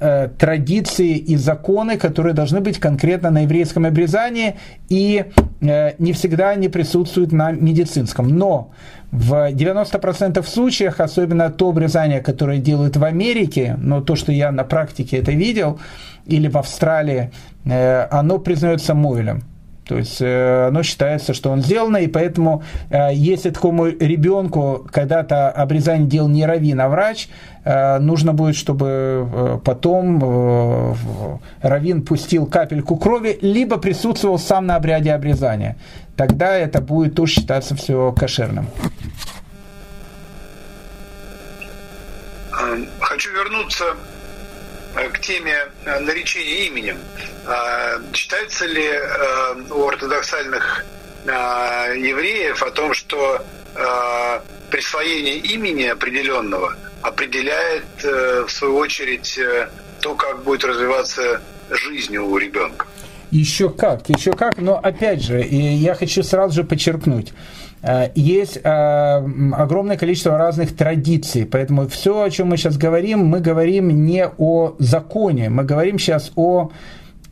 [0.00, 4.56] э, традиции и законы, которые должны быть конкретно на еврейском обрезании,
[4.88, 5.24] и
[5.60, 8.28] э, не всегда они присутствуют на медицинском.
[8.28, 8.70] Но
[9.10, 14.64] в 90% случаях, особенно то обрезание, которое делают в Америке, но то, что я на
[14.64, 15.78] практике это видел,
[16.26, 17.30] или в Австралии,
[17.64, 19.42] э, оно признается Мойлем.
[19.86, 25.50] То есть э, оно считается, что он сделано, и поэтому э, если такому ребенку когда-то
[25.50, 27.28] обрезание делал не раввин, а врач,
[27.64, 30.96] э, нужно будет, чтобы потом
[31.60, 35.76] раввин пустил капельку крови, либо присутствовал сам на обряде обрезания.
[36.16, 38.68] Тогда это будет тоже считаться все кошерным.
[43.00, 43.84] Хочу вернуться
[44.94, 45.68] к теме
[46.00, 46.98] наречения именем.
[47.46, 50.84] А, считается ли э, у ортодоксальных
[51.26, 59.68] а, евреев о том, что а, присвоение имени определенного определяет, э, в свою очередь, э,
[60.00, 61.40] то, как будет развиваться
[61.70, 62.86] жизнь у ребенка?
[63.30, 67.32] Еще как, еще как, но опять же, я хочу сразу же подчеркнуть,
[68.14, 74.26] есть огромное количество разных традиций, поэтому все, о чем мы сейчас говорим, мы говорим не
[74.26, 76.70] о законе, мы говорим сейчас о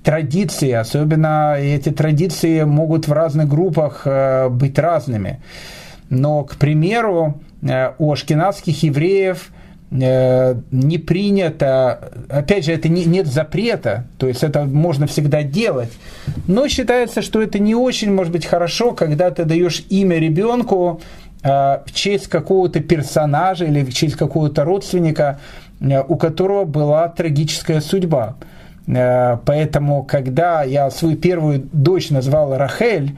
[0.02, 5.40] традиции, особенно эти традиции могут в разных группах э, быть разными.
[6.08, 9.59] Но, к примеру, э, у ашкенадских евреев э,
[9.90, 15.92] не принято, опять же, это не, нет запрета, то есть это можно всегда делать,
[16.46, 21.00] но считается, что это не очень может быть хорошо, когда ты даешь имя ребенку
[21.42, 25.40] в честь какого-то персонажа или в честь какого-то родственника,
[25.80, 28.36] у которого была трагическая судьба.
[28.86, 33.16] Э, поэтому, когда я свою первую дочь назвал Рахель, э,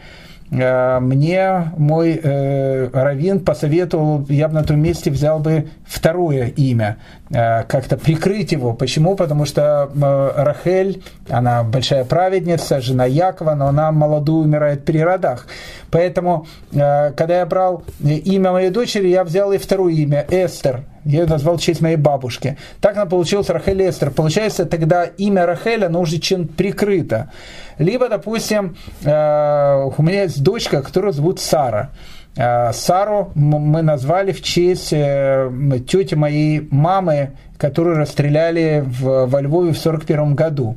[0.53, 6.99] мне мой э, раввин посоветовал, я бы на том месте взял бы второе имя,
[7.31, 8.75] э, как-то прикрыть его.
[8.75, 9.17] Почему?
[9.17, 15.47] Потому что э, Рахель, она большая праведница, жена Якова, но она молодую умирает при родах.
[15.91, 20.85] Поэтому, э, когда я брал имя моей дочери, я взял и второе имя, Эстер.
[21.05, 22.57] Я ее назвал в честь моей бабушки.
[22.81, 24.11] Так она получилась Рахель Эстер.
[24.11, 27.33] Получается, тогда имя Рахель, оно уже чем-то прикрыто.
[27.79, 31.91] Либо, допустим, э, у меня есть дочка, которую зовут Сара.
[32.37, 35.51] Э, Сару мы назвали в честь э,
[35.89, 40.77] тети моей мамы, которую расстреляли в, во Львове в 1941 году.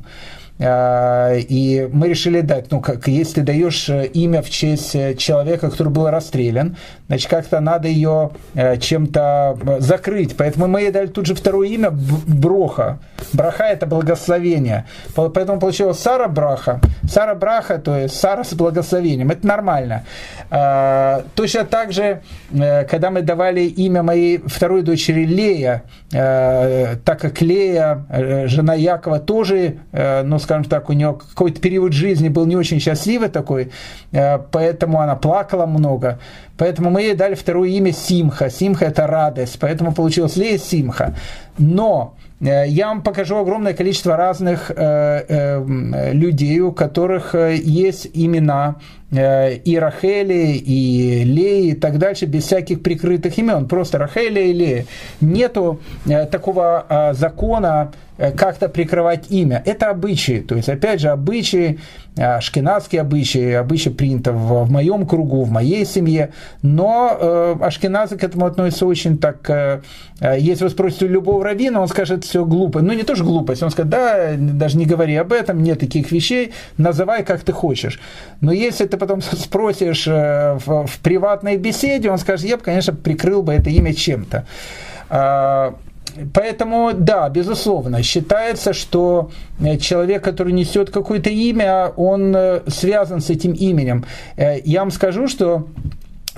[0.58, 5.70] А, и мы решили дать, ну, как, если даешь э, имя в честь э, человека,
[5.70, 6.76] который был расстрелян,
[7.08, 10.34] значит, как-то надо ее э, чем-то закрыть.
[10.36, 12.98] Поэтому мы ей дали тут же второе имя Броха.
[13.34, 14.86] Браха– это благословение.
[15.14, 16.80] Поэтому получилось Сара Браха.
[17.06, 19.30] Сара Браха, то есть Сара с благословением.
[19.30, 20.04] Это нормально.
[20.50, 28.06] А, точно так же, когда мы давали имя моей второй дочери Лея, так как Лея,
[28.46, 33.28] жена Якова, тоже, ну, скажем так, у нее какой-то период жизни был не очень счастливый
[33.28, 33.70] такой,
[34.12, 36.18] э, поэтому она плакала много.
[36.56, 38.48] Поэтому мы ей дали второе имя Симха.
[38.48, 41.14] Симха– это радость, поэтому получилось Лея Симха.
[41.58, 48.76] Но э, я вам покажу огромное количество разных э, людей, у которых есть имена
[49.12, 53.66] и Рахели, и Леи, и так дальше, без всяких прикрытых имен.
[53.66, 54.86] Просто Рахели и Лея.
[55.20, 55.80] Нету
[56.30, 59.62] такого закона, Э, как-то прикрывать имя.
[59.66, 60.40] Это обычаи.
[60.40, 61.78] То есть, опять же, обычаи,
[62.16, 66.32] э, ашкенадские обычаи, обычаи принято в, в моем кругу, в моей семье.
[66.62, 69.48] Но э, ашкеназы к этому относятся очень так...
[69.50, 69.82] Э,
[70.20, 72.80] э если вы спросите любого раввина, он скажет, все глупо.
[72.80, 73.62] Ну, не тоже глупость.
[73.62, 78.00] Он скажет, да, даже не говори об этом, нет таких вещей, называй как ты хочешь.
[78.40, 82.94] Но если ты потом спросишь э, в, в приватной беседе, он скажет, я бы, конечно,
[82.94, 84.46] прикрыл бы это имя чем-то.
[85.08, 85.74] А,
[86.32, 89.30] Поэтому, да, безусловно, считается, что
[89.60, 94.06] э, человек, который несет какое-то имя, он э, связан с этим именем.
[94.36, 95.66] Я вам скажу, что,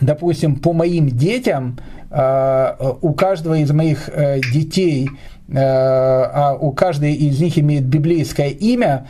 [0.01, 1.79] допустим, по моим детям,
[2.11, 4.09] у каждого из моих
[4.51, 5.11] детей,
[5.55, 9.07] а у каждой из них имеет библейское имя,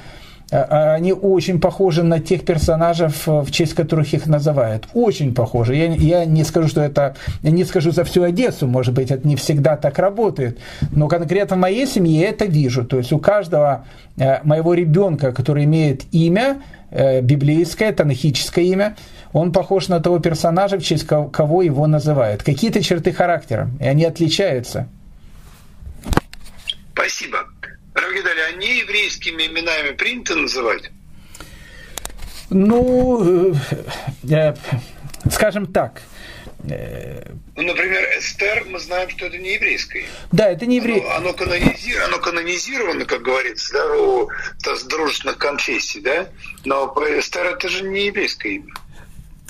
[0.50, 4.88] они очень похожи на тех персонажей, в честь которых их называют.
[4.94, 5.76] Очень похожи.
[5.76, 9.26] Я, я не скажу, что это, я не скажу за всю Одессу, может быть, это
[9.26, 10.58] не всегда так работает,
[10.90, 12.84] но конкретно в моей семье я это вижу.
[12.84, 13.86] То есть у каждого
[14.16, 18.96] э, моего ребенка, который имеет имя, э, библейское, танахическое имя,
[19.32, 22.42] он похож на того персонажа, в честь кого его называют.
[22.42, 24.88] Какие-то черты характера, и они отличаются.
[26.92, 27.47] Спасибо.
[28.08, 30.90] Равгидали, а не еврейскими именами принято называть?
[32.48, 33.52] Ну,
[34.22, 34.54] э,
[35.30, 36.00] скажем так.
[36.70, 40.06] Э, ну, например, Эстер, мы знаем, что это не еврейское.
[40.32, 41.16] Да, это не еврейское.
[41.16, 44.30] Оно, оно, канонизировано, оно канонизировано, как говорится, да, у
[44.88, 46.28] дружественных конфессий, да,
[46.64, 46.86] но
[47.18, 48.72] Эстер это же не еврейское имя.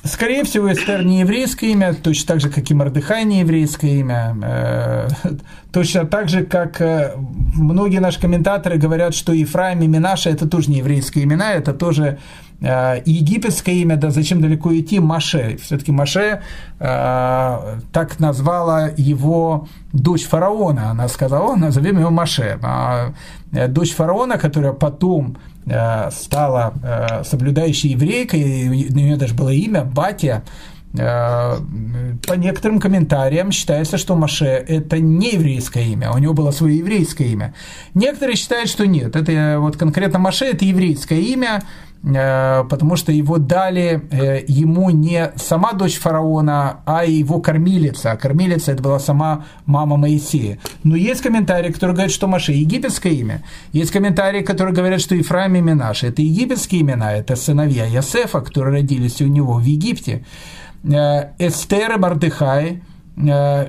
[0.05, 4.37] Скорее всего, Эстер не еврейское имя, точно так же, как и Мордыхай не еврейское имя.
[4.43, 5.09] Э,
[5.73, 7.15] точно так же, как э,
[7.55, 12.19] многие наши комментаторы говорят, что Ефраим и Минаша– это тоже не еврейские имена, это тоже
[12.61, 15.59] э, египетское имя, да зачем далеко идти, Маше.
[15.61, 16.43] Все-таки Маше
[16.79, 20.91] так назвала его дочь фараона.
[20.91, 22.59] Она сказала, назовем его Маше.
[22.63, 23.15] А
[23.53, 25.37] дочь фараона, которая потом
[25.71, 30.43] Э, стала э, соблюдающей еврейкой, у нее даже было имя Батя,
[30.95, 31.57] э,
[32.27, 37.27] по некоторым комментариям считается, что Маше– это не еврейское имя, у него было свое еврейское
[37.27, 37.55] имя.
[37.93, 43.39] Некоторые считают, что нет, это вот конкретно Маше– это еврейское имя, Э, потому что его
[43.39, 48.13] дали э, ему не сама дочь фараона, а его кормилица.
[48.13, 50.59] А кормилица это была сама мама Моисея.
[50.85, 53.43] Но есть комментарии, которые говорят, что Маше египетское имя.
[53.73, 58.77] Есть комментарии, которые говорят, что Ефраим и Минаш это египетские имена, это сыновья Ясефа, которые
[58.81, 60.25] родились у него в Египте.
[60.85, 62.83] Э, Эстер и Мардыхай,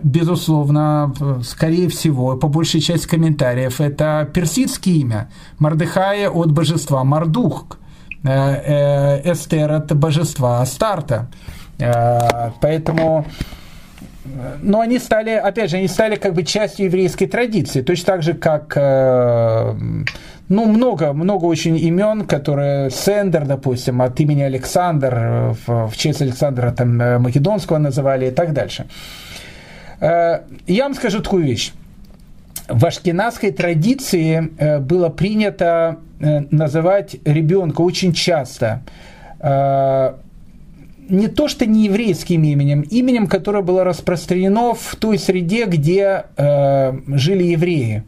[0.03, 1.11] безусловно,
[1.43, 5.31] скорее всего, по большей части комментариев, это персидское имя.
[5.57, 7.79] Мардыхая от божества Мардух.
[8.23, 11.27] Э, э, Эстер это божества Астарта.
[11.79, 13.25] Э, поэтому
[14.61, 18.33] но они стали, опять же, они стали как бы частью еврейской традиции, точно так же,
[18.35, 26.71] как ну, много, много очень имен, которые Сендер, допустим, от имени Александр, в честь Александра
[26.71, 28.85] там, Македонского называли и так дальше.
[29.99, 31.73] Я вам скажу такую вещь.
[32.69, 38.81] В ашкенадской традиции было принято Э, называть ребенка очень часто
[39.39, 40.13] э,
[41.07, 46.93] не то что не еврейским именем, именем, которое было распространено в той среде, где э,
[47.07, 48.03] жили евреи.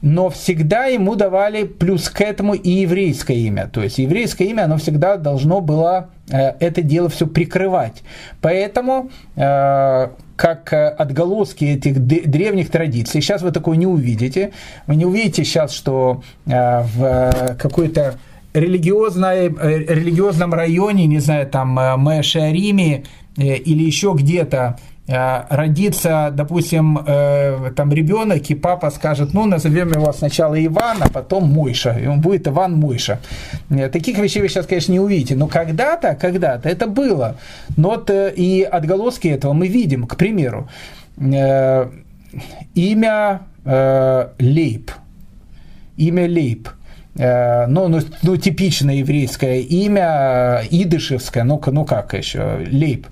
[0.00, 3.68] Но всегда ему давали плюс к этому и еврейское имя.
[3.72, 8.04] То есть еврейское имя, оно всегда должно было э, это дело все прикрывать.
[8.40, 13.20] Поэтому э, как э, отголоски этих древних традиций.
[13.20, 14.52] Сейчас вы такое не увидите.
[14.86, 18.18] Вы не увидите сейчас, что э, в какой-то
[18.52, 21.68] религиозной, э, религиозном районе, не знаю, там
[22.00, 23.04] Мэшариме
[23.36, 30.12] или еще где-то Э, родится, допустим, э, там ребенок, и папа скажет, ну, назовем его
[30.14, 33.18] сначала Иван, а потом Мойша, и он будет Иван Мойша.
[33.68, 37.36] Э, таких вещей вы сейчас, конечно, не увидите, но когда-то, когда-то это было.
[37.76, 40.68] Но вот и отголоски этого мы видим, к примеру,
[42.74, 44.90] имя Лейб,
[45.96, 46.68] имя Лейб,
[47.14, 53.06] ну, ну, ну, типичное еврейское имя, идышевское, ну, ну как еще, Лейб.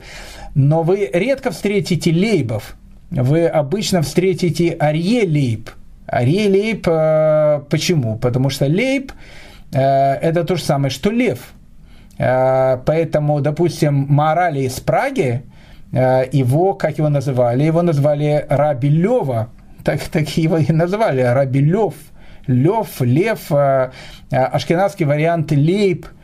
[0.55, 2.77] Но вы редко встретите лейбов.
[3.11, 5.71] Вы обычно встретите арье лейб.
[6.07, 8.19] Арье лейб э, почему?
[8.19, 9.13] Потому что лейб
[9.73, 11.53] э, это то же самое, что лев.
[12.19, 15.43] Э, поэтому, допустим, Морали из Праги,
[15.93, 17.65] э, его, как его называли?
[17.65, 19.49] Его назвали Раби Лева.
[19.85, 21.95] Так, так его и назвали, Раби Лев.
[22.47, 23.91] Лев, э,
[24.31, 26.07] э ашкенадский вариант Лейб–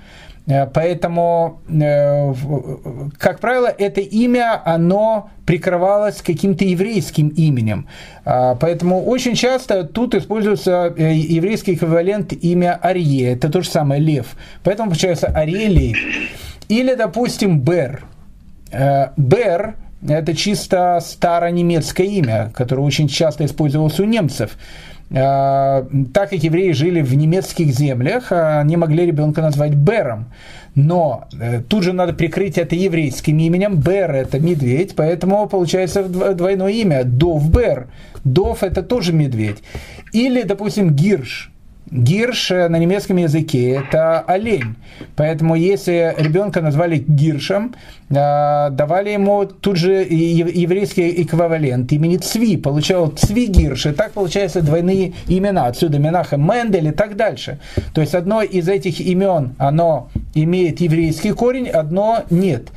[0.72, 2.32] поэтому, э,
[3.18, 7.86] как правило, это имя, оно прикрывалось каким-то еврейским именем.
[8.24, 13.32] А, поэтому очень часто тут используется э, еврейский эквивалент имя Арье.
[13.32, 14.36] Это то же самое Лев.
[14.64, 15.94] Поэтому получается Арье
[16.68, 18.04] Или, допустим, Бер.
[19.16, 19.74] Бер–
[20.08, 24.56] это чисто старонемецкое имя, которое очень часто использовалось у немцев.
[25.10, 30.26] А, так как евреи жили в немецких землях, а, они могли ребенка назвать Бером.
[30.74, 33.76] Но э, тут же надо прикрыть это еврейским именем.
[33.80, 37.88] Бер– это медведь, поэтому получается двойное имя– Дов Бер.
[38.22, 39.58] Дов– это тоже медведь.
[40.12, 41.50] Или, допустим, Гирш.
[41.90, 44.76] Гирш на немецком языке– это олень.
[45.16, 47.74] Поэтому если ребенка назвали Гиршем,
[48.08, 52.56] давали ему тут же еврейский эквивалент имени Цви.
[52.56, 55.66] Получал Цви Гирш, и так получается двойные имена.
[55.66, 57.58] Отсюда Менахем Мендель и так дальше.
[57.94, 62.68] То есть одно из этих имен, оно имеет еврейский корень, одно нет.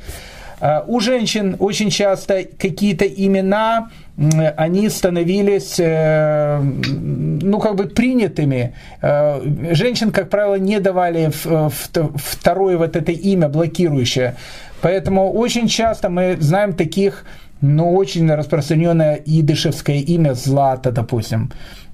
[0.86, 8.74] У женщин очень часто какие-то имена они становились, э, ну, как бы принятыми.
[9.00, 9.40] Э,
[9.72, 14.36] женщин, как правило, не давали второе вот это имя блокирующее.
[14.82, 17.24] Поэтому очень часто мы знаем таких,
[17.60, 21.50] ну, очень распространенное идышевское имя Злата, допустим.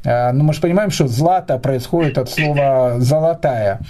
[0.09, 3.81] Э, ну, мы же понимаем, что злата происходит от слова золотая.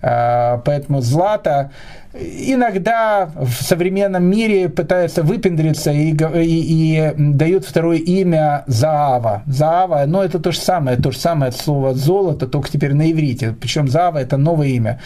[0.00, 1.70] Поэтому злата
[2.14, 9.42] иногда в современном мире пытаются выпендриться и, и, и дают второе имя Заава.
[9.46, 13.54] Заава, но это то же самое, то же самое слово золото, только теперь на иврите.
[13.60, 15.00] Причем Заава это новое имя.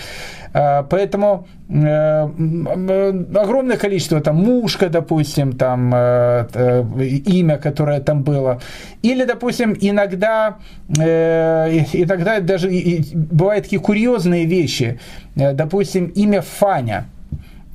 [0.54, 8.60] А, поэтому э, огромное количество, там, мушка, допустим, там, э, э, имя, которое там было.
[9.02, 10.58] Или, допустим, иногда,
[10.88, 12.68] иногда даже
[13.14, 14.98] бывают такие курьезные вещи.
[15.34, 17.06] Допустим, имя Фаня.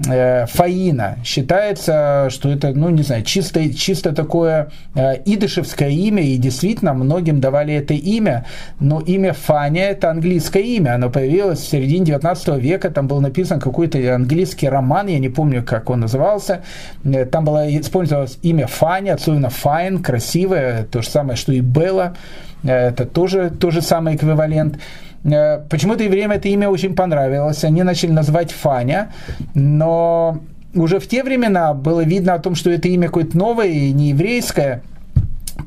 [0.06, 1.18] Э, Фаина.
[1.24, 7.42] Считается, что это, ну, не знаю, чисто, чисто такое э, идышевское имя, и действительно многим
[7.42, 8.46] давали это имя,
[8.80, 13.60] но имя Фаня– это английское имя, оно появилось в середине 19 века, там был написан
[13.60, 16.62] какой-то английский роман, я не помню, как он назывался,
[17.04, 22.16] э, там было использовалось имя Фаня, особенно Файн, красивое, то же самое, что и Белла,
[22.64, 24.80] это тоже, тоже самый эквивалент.
[25.24, 27.64] Э, почему-то евреям это имя очень понравилось.
[27.64, 29.12] Они начали называть Фаня,
[29.53, 30.39] но
[30.74, 34.10] уже в те времена было видно о том, что это имя какое-то новое и не
[34.10, 34.82] еврейское.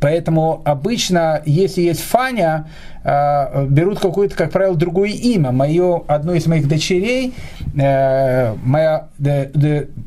[0.01, 2.68] Поэтому обычно, если есть Фаня,
[3.03, 5.51] э, берут какое-то, как правило, другое имя.
[5.51, 7.34] Мое, одно из моих дочерей,
[7.76, 9.09] э, моя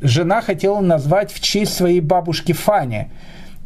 [0.02, 3.10] жена хотела назвать в честь своей бабушки Фани.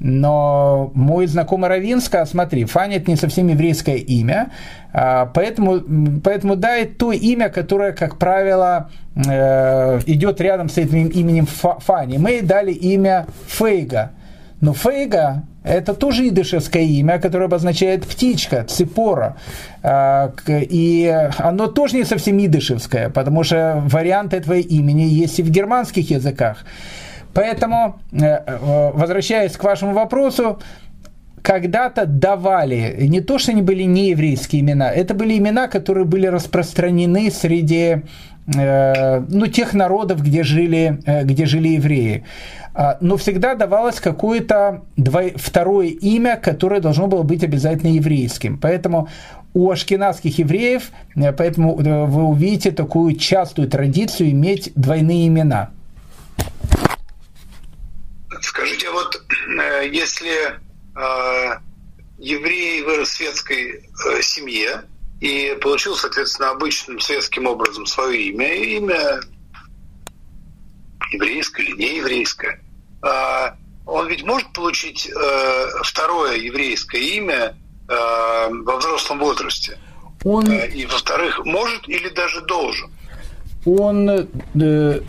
[0.00, 4.50] Но мой знакомый Равин сказал, смотри, Фаня это не совсем еврейское имя,
[4.92, 5.80] а, поэтому,
[6.22, 12.18] поэтому дай то имя, которое, как правило, э, идет рядом с этим именем Фани.
[12.18, 14.12] Мы дали имя Фейга.
[14.60, 19.36] Но Фейга– это тоже идышевское имя, которое обозначает птичка, ципора.
[19.82, 25.50] А, и оно тоже не совсем идышевское, потому что вариант этого имени есть и в
[25.50, 26.64] германских языках.
[27.34, 30.58] Поэтому, э, э, возвращаясь к вашему вопросу,
[31.42, 36.26] когда-то давали, не то, что они были не еврейские имена, это были имена, которые были
[36.26, 38.02] распространены среди
[38.54, 42.24] э, ну, тех народов, где жили, где жили евреи.
[42.74, 44.82] А, но всегда давалось какое-то
[45.36, 48.58] второе имя, которое должно было быть обязательно еврейским.
[48.58, 49.08] Поэтому
[49.54, 55.70] у ашкенадских евреев, поэтому вы увидите такую частую традицию иметь двойные имена–
[58.42, 59.20] Скажите, вот
[59.60, 60.58] э, если
[60.96, 61.58] э,
[62.18, 64.84] еврей вырос в светской э, семье
[65.20, 69.20] и получил, соответственно, обычным светским образом свое имя, имя
[71.12, 72.60] еврейское или нееврейское,
[73.02, 73.50] э,
[73.86, 77.56] он ведь может получить э, второе еврейское имя
[77.88, 79.78] э, во взрослом возрасте?
[80.24, 80.50] Он...
[80.50, 82.90] И, во-вторых, может или даже должен?
[83.64, 85.00] Он, э,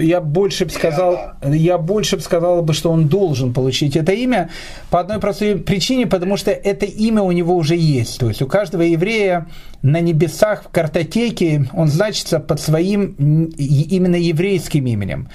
[0.00, 4.50] я больше бы сказал, я больше бы сказал бы, что он должен получить это имя
[4.90, 8.18] по одной простой причине, потому что это имя у него уже есть.
[8.18, 9.48] То есть у каждого еврея
[9.82, 13.14] на небесах в картотеке он значится под своим
[13.56, 15.28] именно еврейским именем.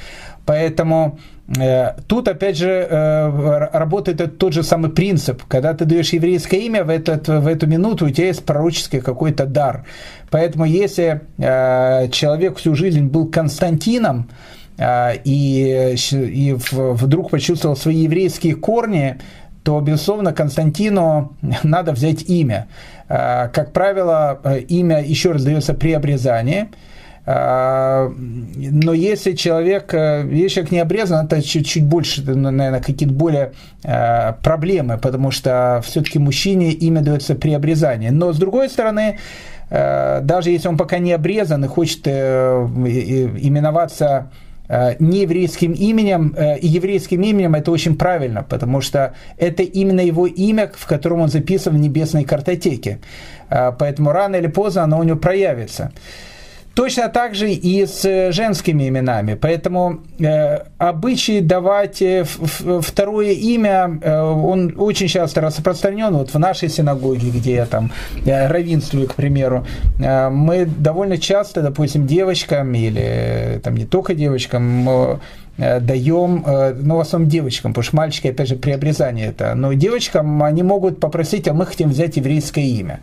[0.45, 1.42] Поэтому э,
[2.07, 5.43] тут, опять же, э, работает тот же самый принцип.
[5.47, 9.45] Когда ты даешь еврейское имя, в, этот, в эту минуту у тебя есть пророческий какой-то
[9.45, 9.83] дар.
[10.29, 14.29] Поэтому если э, человек всю жизнь был Константином,
[14.75, 19.19] и, и вдруг почувствовал свои еврейские корни,
[19.63, 22.67] то, безусловно, Константину надо взять имя.
[23.07, 26.69] Как правило, имя еще раз дается при обрезании–
[27.26, 33.53] но если человек, э, если человек не обрезан, это чуть-чуть больше, наверное, какие-то более
[33.86, 38.09] а, проблемы, потому что все-таки мужчине имя дается при обрезании.
[38.09, 39.19] Но с другой стороны,
[39.69, 42.67] э, даже если он пока не обрезан и хочет э,
[43.39, 44.32] именоваться
[44.99, 50.71] не еврейским именем, и еврейским именем это очень правильно, потому что это именно его имя,
[50.74, 52.99] в котором он записан в небесной картотеке.
[53.49, 55.91] Поэтому рано или поздно оно у него проявится.
[56.76, 59.36] Точно так же и с э, женскими именами.
[59.36, 66.13] Поэтому э, обычай давать э, второе имя, э, он очень часто распространен.
[66.13, 67.91] Вот в нашей синагоге, где я там
[68.26, 69.67] я равенствую, к примеру,
[69.99, 76.43] э, мы довольно часто, допустим, девочкам или э, там не только девочкам, э, даем,
[76.80, 80.63] ну, в основном девочкам, потому что мальчики, опять же, при обрезании это, но девочкам они
[80.63, 83.01] могут попросить, а мы хотим взять еврейское имя.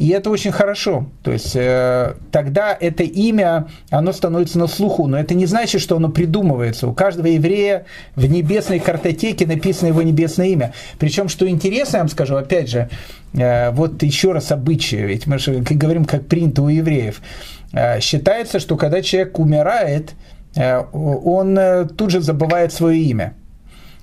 [0.00, 1.10] И это очень хорошо.
[1.22, 5.06] То есть э, тогда это имя, оно становится на слуху.
[5.06, 6.88] Но это не значит, что оно придумывается.
[6.88, 7.84] У каждого еврея
[8.16, 10.72] в небесной картотеке написано его небесное имя.
[10.98, 12.88] Причем, что интересно, я вам скажу, опять же,
[13.34, 17.20] э, вот еще раз обычаи, ведь мы же говорим, как принято у евреев.
[17.74, 20.14] Э, считается, что когда человек умирает,
[20.56, 23.34] э, он э, тут же забывает свое имя.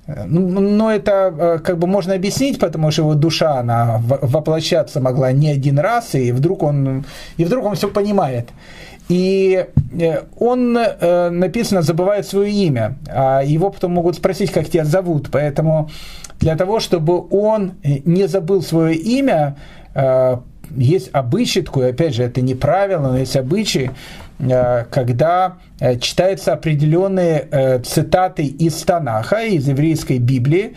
[0.08, 5.34] Ну, но это э, как бы можно объяснить, потому что его душа, она воплощаться могла
[5.34, 7.03] не один раз, и вдруг он,
[7.36, 8.49] и вдруг он все понимает.
[9.10, 9.66] И
[9.99, 15.28] э, он, э, написано, забывает свое имя, а его потом могут спросить, как тебя зовут.
[15.30, 15.89] Поэтому
[16.39, 19.55] для того, чтобы он не забыл свое имя,
[20.70, 26.54] есть обычай такой, опять же, это не правило, но есть обычай, Э, когда э, читаются
[26.54, 30.76] определенные э, цитаты из Танаха, из еврейской Библии,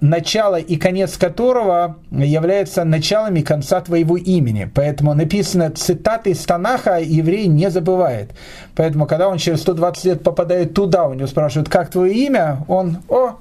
[0.00, 4.70] начало и конец которого являются началами конца твоего имени.
[4.74, 8.30] Поэтому написано цитаты из Танаха еврей не забывает.
[8.74, 13.02] Поэтому, когда он через 120 лет попадает туда, у него спрашивают, как твое имя, он,
[13.10, 13.40] о,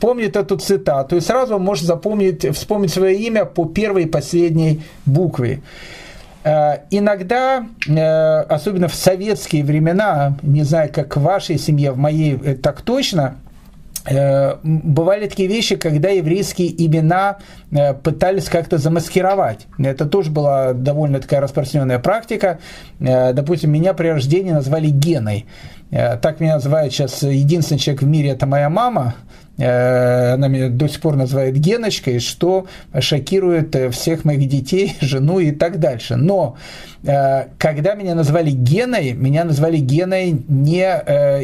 [0.00, 4.82] помнит эту цитату, и сразу он может запомнить, вспомнить свое имя по первой и последней
[5.06, 5.62] букве.
[6.44, 12.38] Э, иногда, э, особенно в советские времена, не знаю, как в вашей семье, в моей
[12.42, 13.36] э, так точно,
[14.62, 17.38] бывали такие вещи, когда еврейские имена
[18.02, 19.66] пытались как-то замаскировать.
[19.78, 22.58] Это тоже была довольно такая распространенная практика.
[22.98, 25.46] Допустим, меня при рождении назвали Геной.
[25.88, 29.14] Так меня называют сейчас единственный человек в мире, это моя мама.
[29.56, 32.66] Э, она меня до сих пор называет Геночкой, что
[32.98, 36.16] шокирует э, всех моих детей, жену и так дальше.
[36.16, 36.56] Но
[37.04, 40.84] э, когда меня назвали Геной, меня назвали Геной не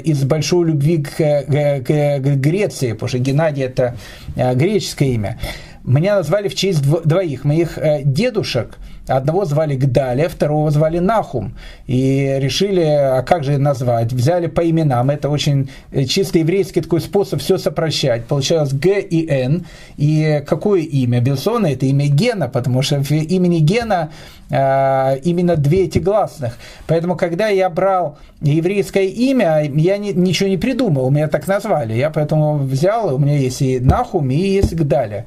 [0.05, 3.97] из большой любви к, к, к Греции, потому что Геннадий это
[4.37, 5.39] греческое имя.
[5.85, 11.55] Меня назвали в честь двоих моих дедушек– Одного звали Гдаля, второго звали Нахум.
[11.87, 14.13] И решили, а как же назвать?
[14.13, 15.11] Взяли по именам.
[15.11, 18.27] Это очень э, чисто еврейский такой способ все сопрощать.
[18.27, 19.67] Получалось Г и Н.
[19.97, 21.21] И какое имя?
[21.21, 24.11] Безусловно, это имя Гена, потому что в имени Гена
[24.51, 26.57] э, именно две эти гласных.
[26.87, 31.95] Поэтому, когда я брал еврейское имя, я не, ничего не придумал, меня так назвали.
[31.95, 35.27] Я поэтому взял, у меня есть и Нахум, и есть Гдаля.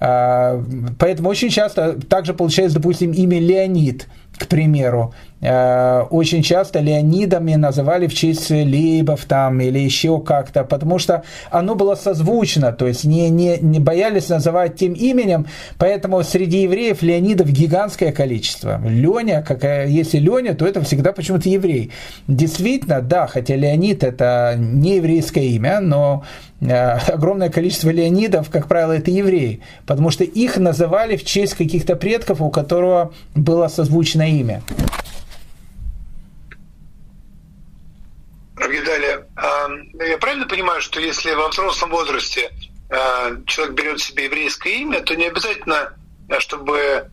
[0.00, 0.62] А,
[0.98, 5.14] поэтому очень часто также получается, допустим, имя Леонид, к примеру.
[5.42, 11.74] А, очень часто Леонидами называли в честь Лейбов там или еще как-то, потому что оно
[11.74, 15.46] было созвучно, то есть не, не, не боялись называть тем именем,
[15.78, 18.80] поэтому среди евреев Леонидов гигантское количество.
[18.86, 21.90] Леня, как, если Леня, то это всегда почему-то еврей.
[22.28, 26.24] Действительно, да, хотя Леонид это не еврейское имя, но
[26.60, 31.96] Э, огромное количество леонидов, как правило, это евреи, потому что их называли в честь каких-то
[31.96, 34.62] предков, у которого было созвучное имя.
[38.60, 39.26] Равгидаля,
[40.06, 42.50] я правильно понимаю, что если во взрослом возрасте
[42.90, 45.94] э, человек берет себе еврейское имя, то не обязательно,
[46.28, 47.10] э, чтобы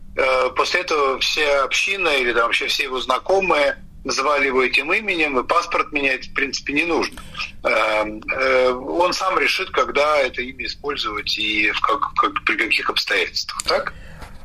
[0.56, 5.46] после этого вся община или там, вообще все его знакомые называли его этим именем, и
[5.46, 7.20] паспорт менять, в принципе, не нужно.
[7.62, 13.62] Э, он сам решит, когда это имя использовать и в как, как, при каких обстоятельствах,
[13.64, 13.94] так?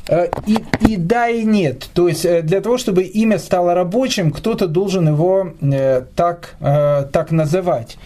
[0.08, 1.90] Э, и, и да, и нет.
[1.94, 7.32] То есть э, для того, чтобы имя стало рабочим, кто-то должен его э, так, так
[7.32, 7.98] называть.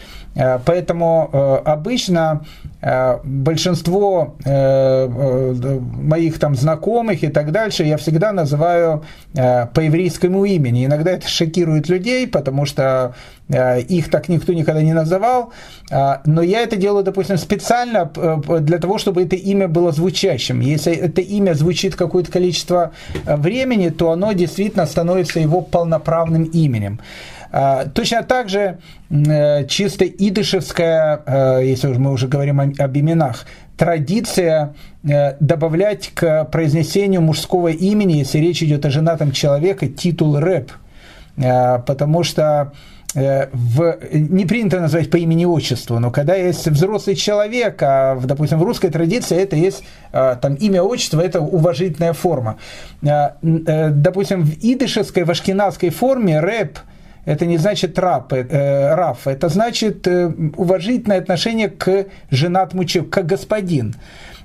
[0.65, 2.45] Поэтому обычно
[2.79, 9.03] большинство э, э, моих там знакомых и так дальше я всегда называю
[9.33, 10.85] по еврейскому имени.
[10.85, 13.15] Иногда это шокирует людей, потому что
[13.49, 15.53] их так никто никогда не называл,
[15.89, 18.11] но я это делаю, допустим, специально
[18.59, 20.59] для того, чтобы это имя было звучащим.
[20.59, 22.91] Если это имя звучит какое-то количество
[23.25, 26.99] времени, то оно действительно становится его полноправным именем.
[27.59, 28.77] А, точно так же
[29.09, 37.21] э, чисто идышевская, э, если мы уже говорим об именах, традиция э, добавлять к произнесению
[37.21, 40.71] мужского имени, если речь идет о женатом человеке, титул рэп.
[41.35, 42.73] Потому что
[43.13, 48.63] в, не принято назвать по имени отчеству, но когда есть взрослый человек, а, допустим, в
[48.63, 52.57] русской традиции это есть там, имя, отчество, это уважительная форма.
[53.01, 56.79] Допустим, в идышевской, в форме рэп
[57.27, 63.25] это не значит раб, э, раф, это значит э, уважительное отношение к женатому человеку, как
[63.25, 63.95] господин.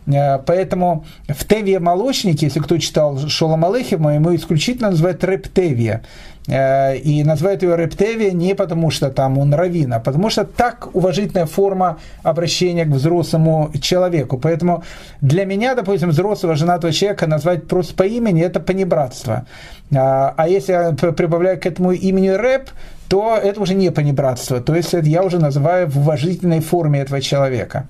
[0.07, 6.03] Э, поэтому в Теве молочнике, если кто читал Шолом Алехима, ему исключительно называют Рептевия.
[6.03, 10.89] Э, и называют ее Рептевия не потому, что там он раввин, а потому что так
[10.93, 14.39] уважительная форма обращения к взрослому человеку.
[14.39, 14.83] Поэтому
[15.21, 19.47] для меня, допустим, взрослого женатого человека назвать просто по имени– это понебратство.
[19.91, 19.97] Э,
[20.37, 22.71] а если я прибавляю к этому имени Рэп,
[23.09, 24.61] то это уже не понебратство.
[24.61, 27.87] То есть это я уже называю в уважительной форме этого человека.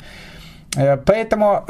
[0.76, 1.64] Э, поэтому,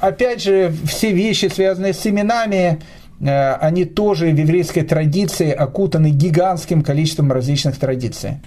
[0.00, 6.82] опять же, все вещи, связанные с именами, Э, они тоже в еврейской традиции окутаны гигантским
[6.82, 8.40] количеством различных традиций.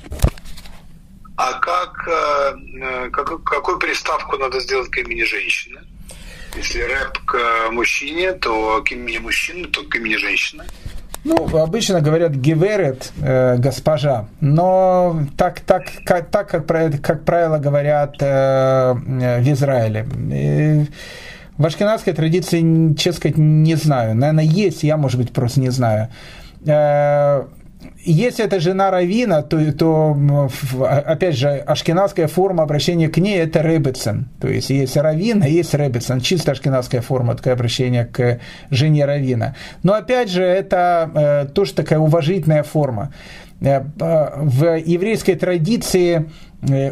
[1.35, 5.79] А как, э, как, какую приставку надо сделать к имени женщины?
[6.57, 10.65] Если рэп к мужчине, то к имени мужчины, то к имени женщины.
[11.23, 16.65] Ну, обычно говорят геверет, э, госпожа, но так, так, как, так как,
[17.01, 20.87] как правило, говорят э, в Израиле.
[21.59, 24.15] В ашкенадской традиции, честно сказать, не знаю.
[24.15, 26.07] Наверное, есть, я, может быть, просто не знаю.
[26.65, 27.43] Э,
[28.05, 30.49] если это жена Равина, то, то
[31.05, 34.29] опять же, ашкенадская форма обращения к ней– это Ребецен.
[34.39, 36.21] То есть, есть Равина, есть Ребецен.
[36.21, 39.53] Чисто ашкенадская форма такое обращение к жене Равина.
[39.83, 43.11] Но, опять же, это э, тоже такая уважительная форма.
[43.59, 46.29] Э, в еврейской традиции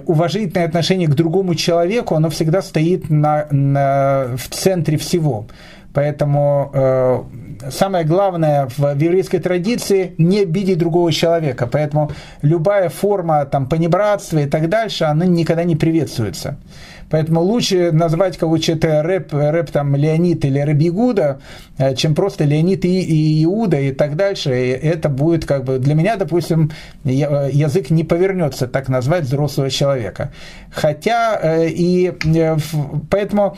[0.06, 5.48] уважительное отношение к другому человеку, оно всегда стоит на, на, в центре всего.
[5.94, 7.24] Поэтому э,
[7.72, 11.68] самое главное в, в еврейской традиции не обидеть другого человека.
[11.68, 12.12] Поэтому
[12.44, 16.58] любая форма там, понебратства и так дальше, она никогда не приветствуется.
[17.10, 21.40] Поэтому лучше назвать кого-то рэп, рэп там Леонид или Рабигуда,
[21.78, 24.52] э, чем просто Леонид и, и Иуда и так дальше.
[24.52, 26.72] И это будет как бы для меня, допустим,
[27.06, 30.32] язык не повернется так назвать взрослого человека.
[30.70, 32.58] Хотя э, и э,
[33.10, 33.58] поэтому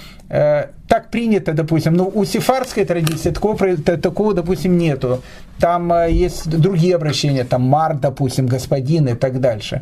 [0.88, 5.24] так принято, допустим, ну, у сефардской традиции такого, такого, допустим, нету.
[5.60, 9.82] Там есть другие обращения, там мар, допустим, господин и так дальше.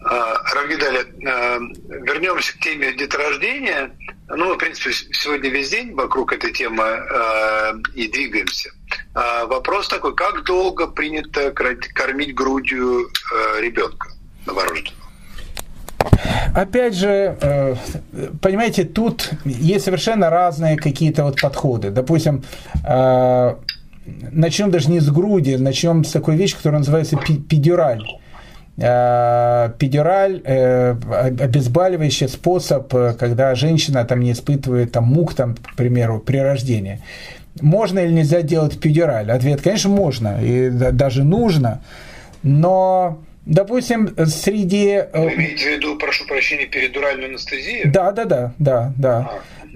[0.00, 1.58] Равгидаля, э,
[2.04, 3.90] вернемся к теме деторождения.
[4.28, 8.70] Ну, в принципе, сегодня весь день вокруг этой темы э, и двигаемся.
[9.14, 14.08] А вопрос такой, как долго принято кормить грудью э, ребенка
[14.46, 15.02] новорожденного?
[16.54, 17.78] Опять же,
[18.42, 21.90] понимаете, тут есть совершенно разные какие-то вот подходы.
[21.90, 22.42] Допустим,
[24.04, 28.04] начнем даже не с груди, начнем с такой вещи, которая называется педюраль.
[28.78, 30.94] Э, педюраль, э,
[31.40, 37.02] обезболивающий способ, э, когда женщина там не испытывает там, мук, там, к примеру, при рождении.
[37.60, 39.30] Можно или нельзя делать педюраль?
[39.30, 41.82] Ответ, конечно, можно и даже нужно,
[42.42, 45.02] но Допустим, среди...
[45.12, 47.90] Вы имеете в виду, прошу прощения, передуральную анестезию?
[47.92, 49.30] Да, да, да, да, да.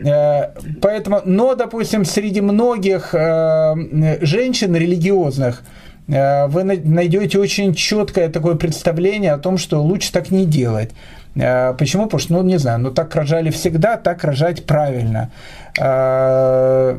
[0.05, 0.55] А.
[0.81, 5.65] Поэтому, но, допустим, среди многих женщин религиозных,
[6.09, 10.93] вы найдете очень четкое такое представление о том, что лучше так не делать.
[11.35, 12.05] Э, почему?
[12.05, 15.31] Потому что, ну, не знаю, ну так рожали всегда, так рожать правильно.
[15.79, 16.99] Э,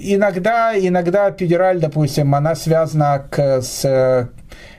[0.00, 4.28] иногда, иногда педераль, допустим, она связана к, с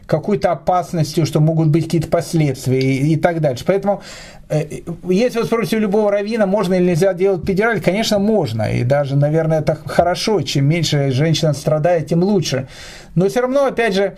[0.06, 3.64] какой-то опасностью, что могут быть какие-то последствия и, и так дальше.
[3.66, 4.02] Поэтому
[4.39, 8.72] Э, если вы спросите у любого равина, можно или нельзя делать педераль, конечно, можно.
[8.72, 10.42] И даже, наверное, это хорошо.
[10.42, 12.68] Чем меньше женщина страдает, тем лучше.
[13.14, 14.18] Но все равно, опять же,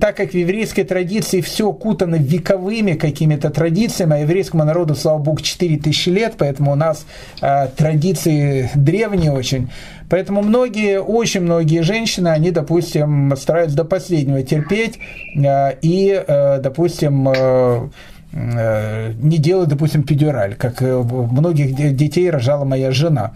[0.00, 5.40] так как в еврейской традиции все окутано вековыми какими-то традициями, а еврейскому народу, слава богу,
[5.40, 7.06] 4000 лет, поэтому у нас
[7.40, 9.70] э, традиции древние очень.
[10.08, 14.98] Поэтому многие, очень многие женщины, они, допустим, стараются до последнего терпеть
[15.34, 17.32] э, и, э, допустим, э,
[17.72, 17.88] Э,
[18.32, 23.32] не делают, допустим, педюраль, как э, многих детей рожала моя жена.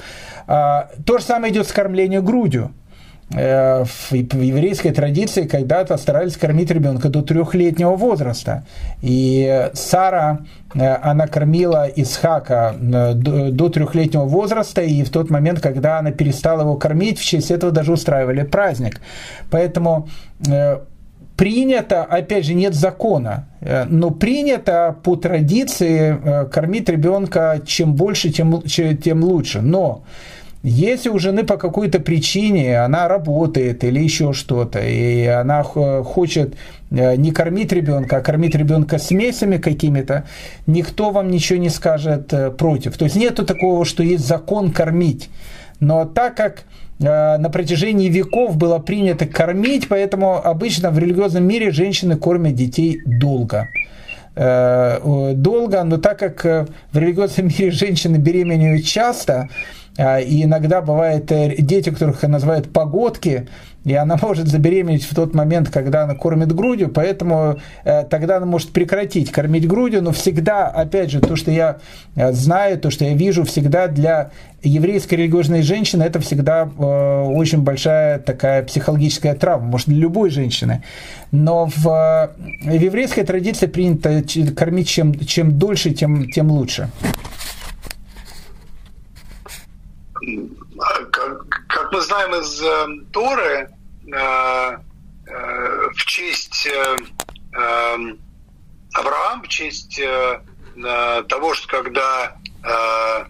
[0.46, 2.70] А, то же самое идет с кормлением грудью.
[3.34, 8.64] Э, в еврейской традиции когда-то старались кормить ребенка до трехлетнего возраста.
[9.02, 10.40] И Сара,
[10.72, 17.18] она кормила Исхака до трехлетнего возраста, и в тот момент, когда она перестала его кормить,
[17.18, 19.00] в честь этого даже устраивали праздник.
[19.50, 20.08] Поэтому
[21.36, 28.30] принято, опять же, нет закона, э, но принято по традиции э, кормить ребенка чем больше,
[28.30, 29.60] тем, тем лучше.
[29.60, 30.02] Но
[30.62, 36.54] Если у жены по какой-то причине она работает или еще что-то, и она хочет
[36.90, 40.24] э, не кормить ребенка, а кормить ребенка смесями какими-то,
[40.66, 42.96] никто вам ничего не скажет против.
[42.96, 45.28] То есть нету такого, что есть закон кормить.
[45.80, 46.64] Но так как
[47.00, 53.00] э, на протяжении веков было принято кормить, поэтому обычно в религиозном мире женщины кормят детей
[53.04, 53.68] долго.
[54.34, 59.48] Долго, но так как в религиозном мире женщины беременеют часто,
[59.98, 63.48] а, и иногда бывает э, дети, которых называют погодки,
[63.86, 68.46] и она может забеременеть в тот момент, когда она кормит грудью, поэтому э, тогда она
[68.46, 71.78] может прекратить кормить грудью, но всегда, опять же, то, что я
[72.16, 78.18] э, знаю, то, что я вижу, всегда для еврейской религиозной женщины это всегда очень большая
[78.18, 80.82] такая психологическая травма, может, для любой женщины.
[81.30, 84.24] Но в, в еврейской традиции принято
[84.56, 86.90] кормить чем, чем дольше, тем, тем лучше.
[91.10, 93.75] как, как мы знаем из э, Торы, э, э,
[95.94, 96.96] в честь э,
[97.56, 97.96] э,
[98.94, 100.40] Авраама, в честь э,
[101.28, 103.24] того, что когда э,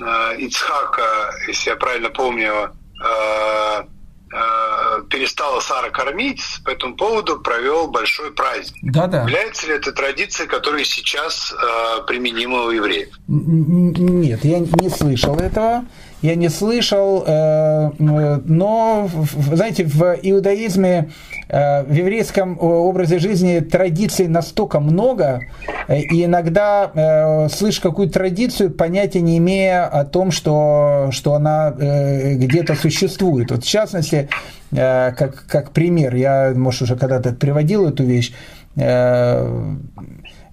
[0.00, 2.72] э, Ицхака, если я правильно помню,
[3.04, 3.84] э,
[4.32, 8.92] э, перестала Сара кормить, по этому поводу провел большой праздник.
[8.92, 9.22] Да, да.
[9.22, 13.10] Является ли это традицией, которая сейчас э, применима у евреев?
[13.28, 15.84] Нет, я не слышал этого
[16.24, 19.10] я не слышал, э, но,
[19.52, 21.10] знаете, в иудаизме,
[21.50, 25.40] э, в еврейском образе жизни традиций настолько много,
[25.86, 32.74] э, и иногда слышь какую-то традицию, понятия не имея о том, что, что она где-то
[32.74, 33.50] существует.
[33.50, 34.30] Вот в частности,
[34.70, 38.32] как, как пример, я, может, уже когда-то приводил эту вещь,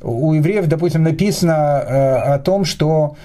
[0.01, 3.15] у евреев, допустим, написано о том, что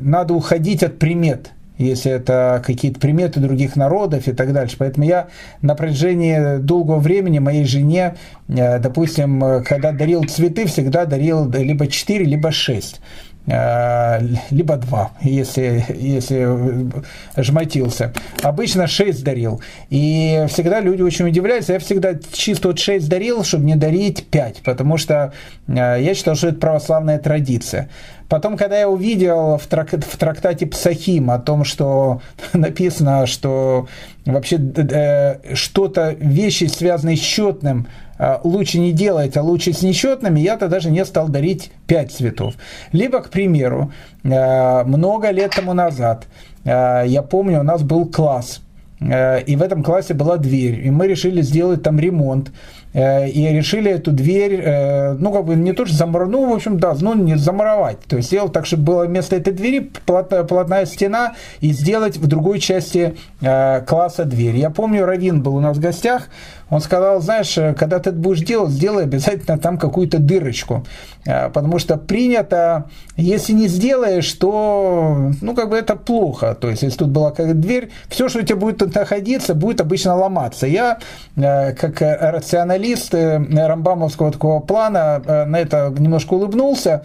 [0.00, 4.76] надо уходить от примет, если это какие-то приметы других народов и так дальше.
[4.78, 5.28] Поэтому я
[5.62, 8.16] на протяжении долгого времени моей жене,
[8.48, 13.00] э, допустим, когда дарил цветы, всегда дарил либо 4, либо 6 э,
[13.48, 16.90] либо два, если, если
[17.36, 18.12] жмотился.
[18.42, 19.62] Обычно шесть дарил.
[19.88, 21.72] И всегда люди очень удивляются.
[21.72, 25.32] Я всегда чисто вот шесть дарил, чтобы не дарить пять, потому что
[25.66, 27.88] э, я считал, что это православная традиция.
[28.28, 32.20] Потом, когда я увидел в, трак, в трактате Псахим о том, что
[32.52, 33.88] написано, что
[34.26, 38.07] вообще э, что-то, вещи, связанные с счетным, э,
[38.42, 42.54] лучше не делать, а лучше с несчетными, я-то даже не стал дарить пять цветов.
[42.92, 43.92] Либо, к примеру,
[44.24, 46.26] э, много лет тому назад,
[46.64, 48.60] э, я помню, у нас был класс,
[49.00, 52.50] э, и в этом классе была дверь, и мы решили сделать там ремонт.
[52.94, 56.54] Э, и решили эту дверь, э, ну, как бы не то, что замуровать, ну, в
[56.54, 57.98] общем, да, ну, не замуровать.
[58.08, 62.60] То есть сделать так, чтобы было вместо этой двери плотная, стена и сделать в другой
[62.60, 64.56] части э, класса дверь.
[64.56, 66.28] Я помню, Равин был у нас в гостях,
[66.70, 70.84] он сказал, знаешь, когда ты это будешь делать, сделай обязательно там какую-то дырочку.
[71.24, 76.56] Потому что принято, если не сделаешь, то, ну, как бы это плохо.
[76.58, 79.80] То есть, если тут была какая-то дверь, все, что у тебя будет тут находиться, будет
[79.80, 80.66] обычно ломаться.
[80.66, 80.98] Я,
[81.36, 87.02] как рационалист, рамбамовского такого плана э, на это немножко улыбнулся.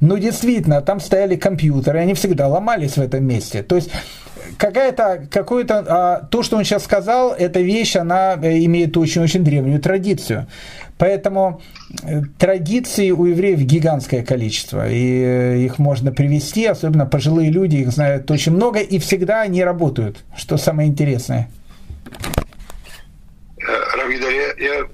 [0.00, 3.62] Но действительно, там стояли компьютеры, они всегда ломались в этом месте.
[3.62, 3.90] То есть
[4.58, 9.80] какая-то, какое-то, а, то, что он сейчас сказал, эта вещь, она э, имеет очень-очень древнюю
[9.80, 10.46] традицию.
[10.98, 11.62] Поэтому
[12.02, 18.30] э, традиций у евреев гигантское количество, и их можно привести, особенно пожилые люди, их знают
[18.30, 21.50] очень много, и всегда они работают, что самое интересное.
[23.58, 24.86] Равгидар, я, я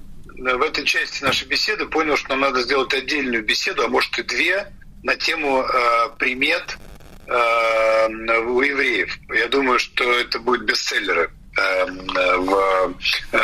[0.57, 4.23] в этой части нашей беседы понял, что нам надо сделать отдельную беседу, а может и
[4.23, 4.67] две,
[5.03, 7.00] на тему э, примет э,
[7.31, 9.19] у евреев.
[9.35, 12.95] Я думаю, что это будет бестселлеры э, в,
[13.33, 13.39] э,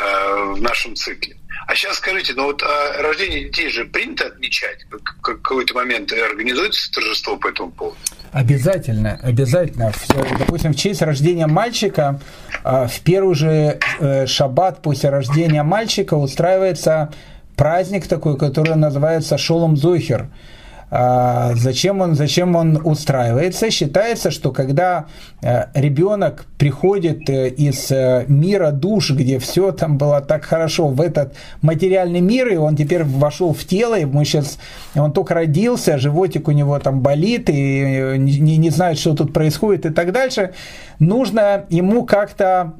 [0.54, 1.36] в нашем цикле.
[1.66, 4.86] А сейчас скажите, ну вот а рождение детей же принято отмечать?
[4.90, 7.96] В какой-то момент организуется торжество по этому поводу?
[8.32, 9.92] Обязательно, обязательно.
[10.38, 12.20] Допустим, в честь рождения мальчика,
[12.62, 17.12] а, в первый же э, шаббат после рождения мальчика устраивается
[17.56, 20.30] праздник такой, который называется Шолом а,
[20.90, 23.70] зачем он, зачем он устраивается?
[23.70, 25.06] Считается, что когда
[25.42, 31.00] э, ребенок приходит э, из э, мира душ, где все там было так хорошо, в
[31.00, 34.58] этот материальный мир, и он теперь вошел в тело, и мы сейчас
[34.94, 39.86] он только родился, животик у него там болит, и не, не знает, что тут происходит
[39.86, 40.52] и так дальше,
[41.00, 42.72] нужно ему как-то,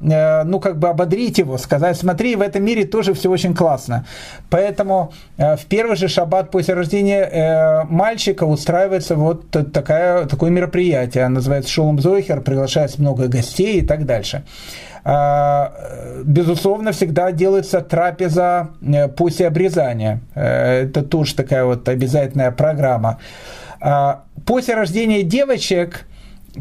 [0.45, 4.05] ну, как бы ободрить его, сказать, смотри, в этом мире тоже все очень классно.
[4.49, 11.99] Поэтому в первый же шаббат после рождения мальчика устраивается вот такая, такое мероприятие, называется Шолом
[11.99, 14.43] Зойхер, приглашается много гостей и так дальше.
[15.03, 15.73] А,
[16.23, 18.69] безусловно, всегда делается трапеза
[19.17, 20.21] после обрезания.
[20.35, 23.17] Это тоже такая вот обязательная программа.
[23.81, 26.05] А, после рождения девочек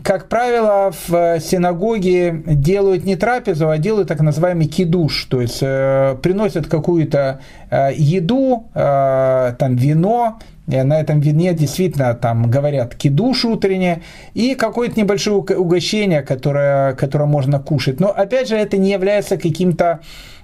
[0.02, 6.16] как правило, в синагоге делают не трапезу, а делают так называемый кидуш, то есть э,
[6.22, 7.40] приносят какую-то
[7.70, 14.02] э, еду, э, там вино, на этом вине действительно там говорят кидуш утреннее
[14.34, 18.01] и какое-то небольшое угощение, которое, которое можно кушать.
[18.01, 20.01] Но опять же это не является каким-то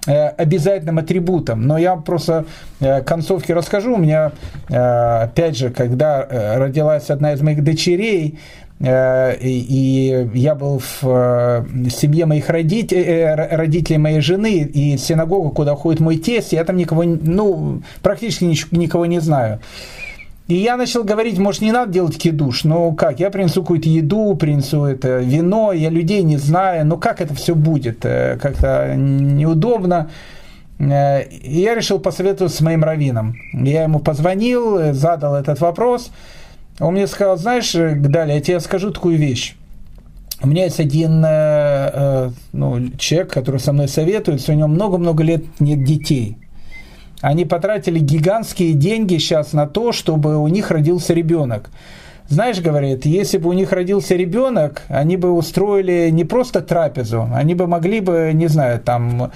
[0.07, 1.67] э, обязательным атрибутом.
[1.67, 2.45] Но я просто
[2.79, 3.95] э, концовки расскажу.
[3.95, 4.31] У меня,
[4.69, 6.25] э, опять же, когда
[6.57, 8.39] родилась одна из моих дочерей,
[8.79, 16.17] и я был в семье моих родителей, родителей моей жены, и синагога, куда ходит мой
[16.17, 19.61] тесть, я там никого, ну, практически никого не знаю.
[20.47, 24.35] И я начал говорить, может, не надо делать кидуш, ну как, я принесу какую-то еду,
[24.35, 30.09] принесу это вино, я людей не знаю, ну как это все будет, как-то неудобно.
[30.79, 30.83] И
[31.61, 33.35] я решил посоветоваться с моим раввином.
[33.53, 36.11] Я ему позвонил, задал этот вопрос–
[36.79, 39.55] он мне сказал, знаешь, далее я тебе скажу такую вещь.
[40.41, 41.29] У меня есть один э,
[41.93, 46.37] э, ну, человек, который со мной советуется, у него много-много лет нет детей.
[47.23, 51.69] Они потратили гигантские деньги сейчас на то, чтобы у них родился ребенок.
[52.27, 57.55] Знаешь, говорит, если бы у них родился ребенок, они бы устроили не просто трапезу, они
[57.55, 59.31] бы могли бы, не знаю, там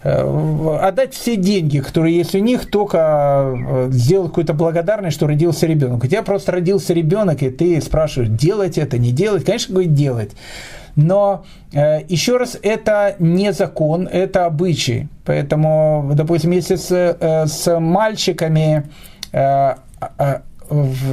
[0.00, 5.66] Э, отдать все деньги, которые есть у них, только э, сделать какую-то благодарность, что родился
[5.66, 6.04] ребенок.
[6.04, 9.44] У тебя просто родился ребенок, и ты спрашиваешь, делать это, не делать.
[9.44, 10.30] Конечно, говорит, делать.
[10.98, 15.06] Но э, еще раз, это не закон, это обычай.
[15.24, 18.90] Поэтому, допустим, если с, э, с мальчиками
[19.32, 19.74] э,
[20.18, 20.40] э,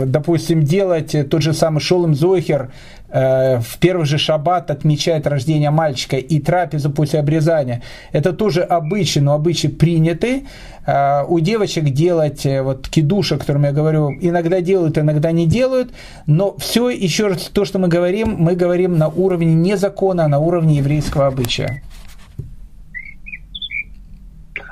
[0.05, 2.71] допустим, делать тот же самый Шолом Зохер,
[3.15, 7.81] в первый же шаббат отмечает рождение мальчика и трапезу после обрезания.
[8.11, 10.43] Это тоже обычаи, но обычаи приняты.
[10.85, 15.47] Э, у девочек делать э, вот кидуша, о котором я говорю, иногда делают, иногда не
[15.47, 15.91] делают,
[16.27, 20.27] но все, еще раз, то, что мы говорим, мы говорим на уровне не закона, а
[20.27, 21.83] на уровне еврейского обычая.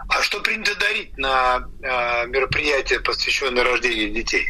[0.08, 4.44] А что принято дарить на э, мероприятие, посвященное рождению детей?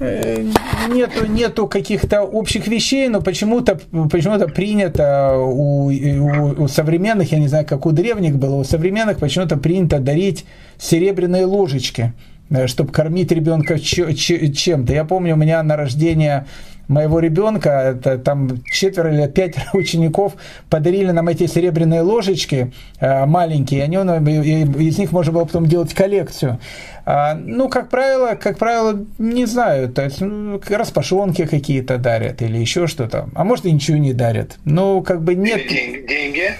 [0.00, 0.44] Э,
[0.88, 7.48] нету, нету каких-то общих вещей, но почему-то почему принято у, у, у современных, я не
[7.48, 10.44] знаю, как у древних было, у современных почему-то принято дарить
[10.78, 12.12] серебряные ложечки,
[12.50, 14.92] э, чтобы кормить ребенка чем-то.
[14.92, 16.46] Я помню, у меня на рождение
[16.88, 20.34] моего ребенка, это там четверо или пять учеников
[20.68, 26.58] подарили нам эти серебряные ложечки э, маленькие, они, из них можно было потом делать коллекцию.
[27.04, 32.58] А, ну, как правило, как правило, не знаю, то есть ну, распашонки какие-то дарят или
[32.58, 34.58] еще что-то, а может и ничего не дарят.
[34.64, 35.62] Ну, как бы нет...
[35.68, 36.52] Деньги?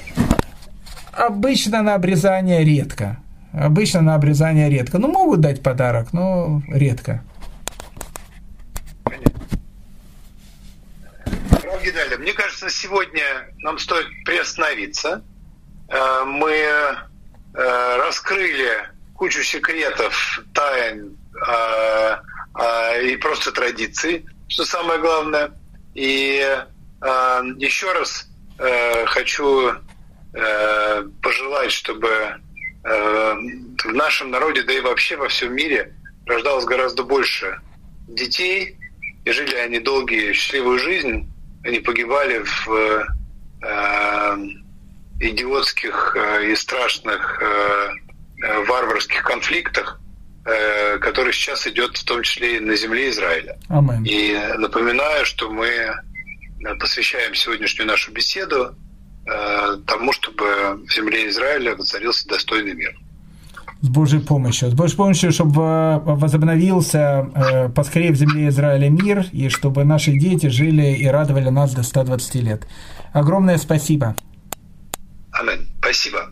[1.12, 3.18] Обычно на обрезание редко.
[3.52, 4.98] Обычно на обрезание редко.
[4.98, 7.22] Ну, могут дать подарок, но редко.
[11.80, 13.22] Гидаля, мне кажется, сегодня
[13.58, 15.24] нам стоит приостановиться.
[15.88, 16.96] Э, мы э,
[17.54, 21.16] раскрыли кучу секретов, тайн
[21.46, 22.16] э,
[23.04, 25.52] и просто традиций, что самое главное.
[25.94, 26.46] И
[27.58, 28.28] еще раз
[29.06, 29.72] хочу
[31.20, 32.36] пожелать, чтобы
[32.84, 35.94] в нашем народе, да и вообще во всем мире
[36.26, 37.60] рождалось гораздо больше
[38.06, 38.78] детей,
[39.24, 41.31] и жили они долгие, счастливую жизнь,
[41.64, 42.68] они погибали в
[43.62, 44.36] э,
[45.20, 47.90] идиотских э, и страшных э,
[48.44, 50.00] э, варварских конфликтах,
[50.44, 53.58] э, который сейчас идет в том числе и на земле Израиля.
[53.68, 54.04] Amen.
[54.04, 55.94] И напоминаю, что мы
[56.80, 58.74] посвящаем сегодняшнюю нашу беседу
[59.26, 62.96] э, тому, чтобы в земле Израиля воцарился достойный мир
[63.82, 64.70] с Божьей помощью.
[64.70, 70.46] С Божьей помощью, чтобы возобновился э, поскорее в земле Израиля мир, и чтобы наши дети
[70.46, 72.66] жили и радовали нас до 120 лет.
[73.12, 74.14] Огромное спасибо.
[75.32, 75.66] Аминь.
[75.80, 76.30] Спасибо.